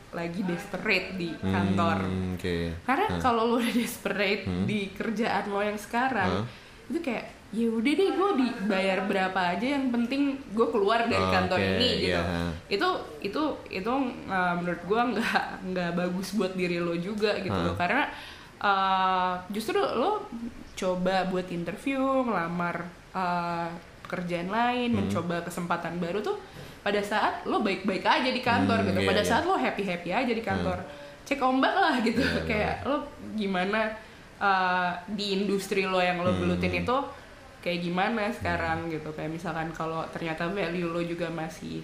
lagi 0.09 0.41
desperate 0.41 1.13
di 1.13 1.29
Hmm, 1.29 1.53
kantor. 1.53 1.97
Oke. 2.33 2.73
Karena 2.81 3.05
Hah. 3.07 3.21
kalau 3.21 3.45
lo 3.45 3.55
udah 3.55 3.69
desperate 3.71 4.43
Hmm. 4.43 4.65
di 4.65 4.89
kerjaan 4.89 5.45
lo 5.45 5.61
yang 5.61 5.77
sekarang, 5.77 6.41
Hah? 6.41 6.89
itu 6.89 6.97
kayak 6.99 7.38
ya 7.49 7.65
udah 7.65 7.91
deh 7.91 8.09
gue 8.13 8.29
dibayar 8.37 8.99
berapa 9.03 9.57
aja 9.57 9.67
yang 9.73 9.89
penting 9.89 10.21
gue 10.53 10.67
keluar 10.69 11.05
dari 11.05 11.17
Oh, 11.19 11.33
kantor 11.33 11.57
oke, 11.57 11.69
ini 11.73 11.89
gitu. 11.99 12.13
iya. 12.13 12.21
Itu 12.67 12.89
itu 13.19 13.41
itu 13.67 13.89
uh, 14.29 14.53
menurut 14.55 14.81
gue 14.83 15.01
nggak 15.17 15.43
nggak 15.65 15.91
bagus 15.93 16.33
buat 16.33 16.53
diri 16.53 16.77
lo 16.77 16.93
juga 16.93 17.37
gitu 17.37 17.49
Hah. 17.51 17.65
loh. 17.65 17.75
Karena 17.75 18.03
uh, 18.59 19.33
justru 19.49 19.77
lo 19.77 20.29
coba 20.73 21.25
buat 21.25 21.49
interview, 21.49 21.99
ngelamar 22.23 22.85
uh, 23.11 23.67
pekerjaan 24.05 24.49
lain, 24.49 24.89
Hmm. 24.89 25.05
mencoba 25.05 25.41
kesempatan 25.41 25.97
baru 25.97 26.21
tuh 26.21 26.37
pada 26.79 27.01
saat 27.01 27.43
lo 27.43 27.59
baik-baik 27.59 28.01
aja 28.01 28.29
di 28.29 28.39
kantor 28.39 28.81
Hmm, 28.81 28.87
gitu. 28.87 28.99
iya, 29.01 29.09
pada 29.09 29.21
iya. 29.21 29.27
saat 29.27 29.43
lo 29.43 29.53
happy-happy 29.53 30.09
aja 30.09 30.31
di 30.31 30.41
kantor. 30.41 30.79
Cek 31.25 31.41
ombak 31.41 31.73
lah 31.73 31.97
gitu. 31.99 32.21
Iya, 32.21 32.41
kayak 32.45 32.75
lo 32.85 33.09
gimana 33.33 33.89
uh, 34.37 34.93
di 35.09 35.33
industri 35.35 35.83
lo 35.83 35.97
yang 35.97 36.21
lo 36.21 36.29
Hmm. 36.29 36.45
gelutin 36.45 36.73
itu 36.79 36.97
kayak 37.59 37.79
gimana 37.81 38.29
sekarang 38.29 38.87
gitu. 38.87 39.09
Kayak 39.11 39.31
misalkan 39.31 39.69
kalau 39.71 40.03
ternyata 40.09 40.47
value 40.47 40.87
lo 40.87 41.01
juga 41.01 41.27
masih 41.27 41.83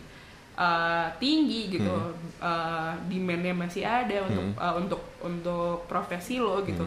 uh, 0.53 1.07
tinggi 1.15 1.71
gitu, 1.71 1.91
Hmm. 1.91 2.15
uh, 2.39 2.91
demandnya 3.05 3.51
masih 3.51 3.83
ada 3.83 4.23
untuk 4.23 4.45
Hmm. 4.45 4.57
uh, 4.57 4.73
untuk 4.75 5.01
untuk 5.19 5.77
profesi 5.85 6.37
lo 6.37 6.63
gitu. 6.63 6.83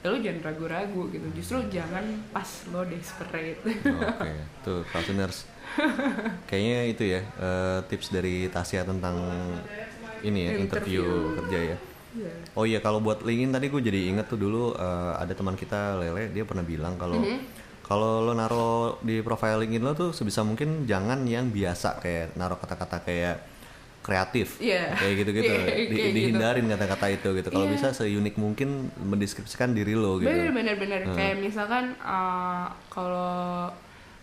Ya 0.00 0.08
lo 0.08 0.16
jangan 0.16 0.40
ragu-ragu 0.42 1.12
gitu. 1.12 1.26
Justru 1.34 1.60
jangan 1.68 2.00
pas 2.30 2.48
lo 2.68 2.82
desperate. 2.84 3.60
Oke, 3.84 4.32
tuh 4.62 4.80
listeners. 4.86 5.44
Kayaknya 6.48 6.78
itu 6.88 7.04
ya 7.06 7.20
eh, 7.20 7.78
tips 7.86 8.10
dari 8.10 8.48
Tasya 8.48 8.82
tentang 8.82 9.14
ini 10.20 10.48
ya 10.48 10.52
interview, 10.56 11.04
Interview. 11.04 11.36
kerja 11.36 11.58
ya. 11.62 11.76
Iya. 12.10 12.32
Oh 12.58 12.64
iya 12.64 12.82
kalau 12.82 12.98
buat 12.98 13.22
LinkedIn 13.22 13.54
tadi 13.54 13.70
gue 13.70 13.78
jadi 13.78 14.00
inget 14.10 14.26
tuh 14.26 14.34
dulu 14.34 14.72
eh, 14.72 15.12
ada 15.14 15.30
teman 15.30 15.54
kita 15.54 15.94
Lele 15.94 16.32
dia 16.32 16.42
pernah 16.42 16.64
bilang 16.64 16.96
kalau 16.96 17.20
Mm-hmm. 17.20 17.59
Kalau 17.90 18.22
lo 18.22 18.32
naro 18.32 18.68
di 19.02 19.18
profile 19.18 19.58
LinkedIn 19.60 19.82
lo 19.82 19.92
tuh 19.92 20.10
sebisa 20.10 20.40
mungkin 20.40 20.86
jangan 20.86 21.26
yang 21.26 21.50
biasa 21.50 21.98
kayak 21.98 22.38
naro 22.38 22.54
kata-kata 22.54 23.02
kayak 23.02 23.36
kreatif 24.00 24.56
Iya. 24.58 24.94
kayak 24.94 25.14
gitu-gitu 25.18 25.50
Iya, 25.52 25.60
Di- 25.60 25.68
kayak 25.68 25.90
gitu. 25.90 26.14
dihindarin 26.14 26.66
kata-kata 26.68 27.06
itu 27.10 27.28
gitu 27.34 27.48
kalau 27.50 27.66
Iya. 27.66 27.74
bisa 27.74 27.86
seunik 27.92 28.34
mungkin 28.36 28.68
mendeskripsikan 28.96 29.74
diri 29.74 29.92
lo 29.92 30.16
gitu 30.16 30.30
Bener 30.30 30.50
bener 30.50 30.76
bener 30.78 31.00
Hmm. 31.02 31.12
kayak 31.12 31.36
misalkan 31.36 31.98
uh, 32.00 32.70
kalau 32.86 33.68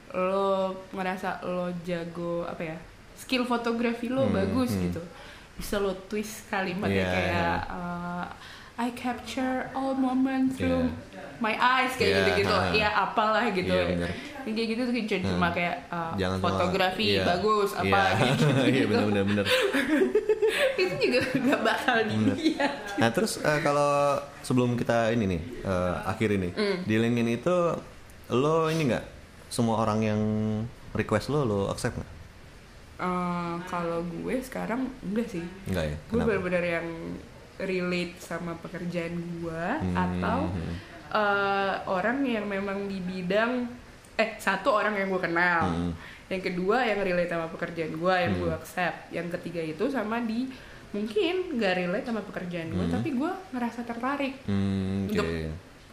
lo 0.09 0.49
ngerasa 0.89 1.43
lo 1.43 1.67
jago 1.83 2.47
apa 2.47 2.63
ya 2.65 2.77
skill 3.15 3.43
fotografi 3.43 4.07
lo 4.07 4.25
Hmm, 4.25 4.33
bagus 4.33 4.71
hmm. 4.71 4.83
gitu 4.87 5.01
bisa 5.53 5.75
lo 5.77 5.91
twist 6.07 6.47
kalimatnya 6.47 7.03
Iya. 7.03 7.11
kayak 7.11 7.57
uh, 7.67 8.25
I 8.77 8.93
capture 8.93 9.73
all 9.73 9.93
moment 9.93 10.53
through 10.53 10.85
Iya. 10.85 11.39
my 11.39 11.53
eyes 11.53 11.93
kayak 11.93 12.07
Iya, 12.07 12.17
gitu-gitu 12.23 12.53
ha-ha. 12.55 12.73
ya 12.73 12.89
apalah 12.95 13.45
gitu 13.49 13.69
Iya, 13.69 13.83
bener. 13.87 14.09
Yang 14.43 14.53
kayak 14.53 14.67
gitu 14.67 14.81
tuh 14.81 14.93
kayak 14.95 15.23
cuma 15.23 15.47
kayak 15.49 15.75
uh, 15.87 16.13
Jangan 16.13 16.37
fotografi 16.39 17.05
iya. 17.11 17.23
bagus 17.23 17.69
apa 17.73 17.83
Iya. 17.83 18.25
gitu, 18.31 18.45
Iya 18.75 18.85
benar 18.87 19.05
benar 19.07 19.23
benar. 19.25 19.45
itu 20.77 20.93
juga 20.99 21.19
gak 21.43 21.61
bakal 21.63 21.97
dilihat 22.05 22.71
Nah 22.95 23.09
terus 23.09 23.37
eh, 23.39 23.59
kalau 23.59 24.15
sebelum 24.39 24.73
kita 24.73 25.09
ini 25.11 25.25
nih 25.27 25.41
eh, 25.63 25.95
akhir 26.05 26.29
ini 26.31 26.49
Mm. 26.49 26.77
di 26.85 26.95
LinkedIn 26.95 27.29
itu 27.33 27.55
lo 28.29 28.67
ini 28.67 28.81
nggak 28.87 29.05
semua 29.47 29.79
orang 29.79 29.99
yang 30.01 30.21
request 30.91 31.27
lo 31.27 31.41
lo 31.41 31.59
accept 31.67 31.95
nggak? 31.95 32.11
Eh, 32.99 33.55
kalau 33.65 34.01
gue 34.03 34.35
sekarang 34.39 34.85
enggak 35.01 35.27
sih 35.29 35.45
Enggak 35.65 35.85
ya? 35.87 35.95
gue 36.07 36.19
benar-benar 36.19 36.63
yang 36.63 36.87
relate 37.59 38.15
sama 38.17 38.53
pekerjaan 38.55 39.13
gue 39.35 39.65
Hmm, 39.79 39.95
atau 39.95 40.39
eh, 41.09 41.73
orang 41.85 42.21
yang 42.21 42.45
memang 42.45 42.85
di 42.85 42.99
bidang 42.99 43.65
eh 44.13 44.33
satu 44.35 44.73
orang 44.73 44.93
yang 44.95 45.07
gue 45.07 45.21
kenal. 45.23 45.63
Hmm. 45.67 45.93
yang 46.27 46.43
kedua 46.43 46.83
yang 46.83 46.99
relate 46.99 47.31
sama 47.31 47.47
pekerjaan 47.47 47.93
gue 47.93 48.15
yang 48.17 48.33
gue 48.35 48.51
accept. 48.51 48.97
Yang 49.09 49.39
ketiga 49.39 49.61
itu 49.63 49.87
sama 49.87 50.19
di 50.19 50.51
mungkin 50.89 51.55
nggak 51.55 51.73
relate 51.77 52.05
sama 52.05 52.19
pekerjaan 52.21 52.67
gue 52.69 52.85
tapi 52.89 53.09
gue 53.11 53.31
ngerasa 53.51 53.81
tertarik. 53.81 54.35
Hmm, 54.43 55.05
oke. 55.05 55.09
untuk 55.09 55.27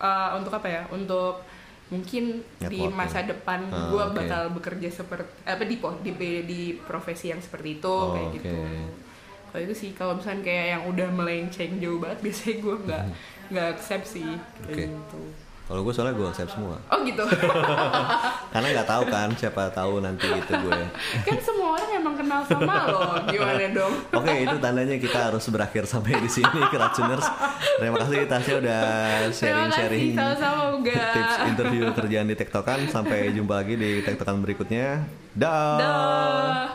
eh, 0.01 0.31
untuk 0.35 0.53
apa 0.53 0.67
ya? 0.67 0.83
Untuk 0.89 1.39
mungkin 1.87 2.41
di 2.59 2.81
masa 2.91 3.23
depan 3.23 3.61
Ah, 3.69 3.87
gue 3.89 4.03
oke. 4.03 4.17
bakal 4.17 4.43
bekerja 4.51 4.89
seperti 4.91 5.31
apa 5.45 5.63
di 5.63 5.77
di 6.03 6.11
di 6.43 6.61
profesi 6.81 7.29
yang 7.29 7.39
seperti 7.39 7.79
itu 7.79 7.87
Oh, 7.87 8.11
kayak 8.11 8.27
oke. 8.27 8.37
gitu 8.37 8.59
kalau 9.55 9.71
itu 9.71 9.75
sih 9.79 9.91
kalau 9.95 10.19
misalnya 10.19 10.43
kayak 10.43 10.67
yang 10.67 10.83
udah 10.91 11.09
melenceng 11.15 11.79
jauh 11.79 12.03
banget 12.03 12.19
biasanya 12.27 12.57
gue 12.59 12.75
nggak 12.91 13.05
nggak 13.55 13.67
accept 13.71 14.05
sih 14.11 14.27
Oke. 14.67 14.91
gitu 14.91 15.23
Kalau 15.65 15.81
gue 15.81 15.97
soalnya 15.97 16.13
gue 16.13 16.29
accept 16.29 16.53
semua. 16.53 16.77
oh 16.77 16.99
gitu 17.01 17.25
Karena 18.53 18.67
nggak 18.69 18.85
tahu 18.85 19.03
kan 19.09 19.33
siapa 19.33 19.73
tahu 19.73 20.03
nanti 20.03 20.29
gitu 20.29 20.53
gue. 20.61 20.83
kan 21.25 21.39
semua 21.41 21.79
orang 21.79 21.89
emang 21.95 22.15
kenal 22.19 22.45
sama 22.45 22.85
lo 22.85 23.01
gimana 23.25 23.73
dong 23.73 23.95
Oke 24.19 24.45
itu 24.45 24.57
tandanya 24.61 24.97
kita 24.99 25.31
harus 25.31 25.47
berakhir 25.49 25.87
sampai 25.87 26.19
di 26.19 26.29
sini 26.29 26.61
Keracuners. 26.69 27.25
Terima 27.79 27.97
kasih 27.97 28.27
Tasya 28.27 28.55
udah 28.59 28.83
sharing-sharing 29.33 30.13
tips 31.15 31.35
interview 31.47 31.83
kerjaan 31.95 32.27
di 32.27 32.37
Tektokan. 32.37 32.91
Sampai 32.91 33.31
jumpa 33.33 33.65
lagi 33.65 33.79
di 33.79 34.03
Tektokan 34.03 34.43
berikutnya. 34.45 35.01
Dah. 35.33 36.75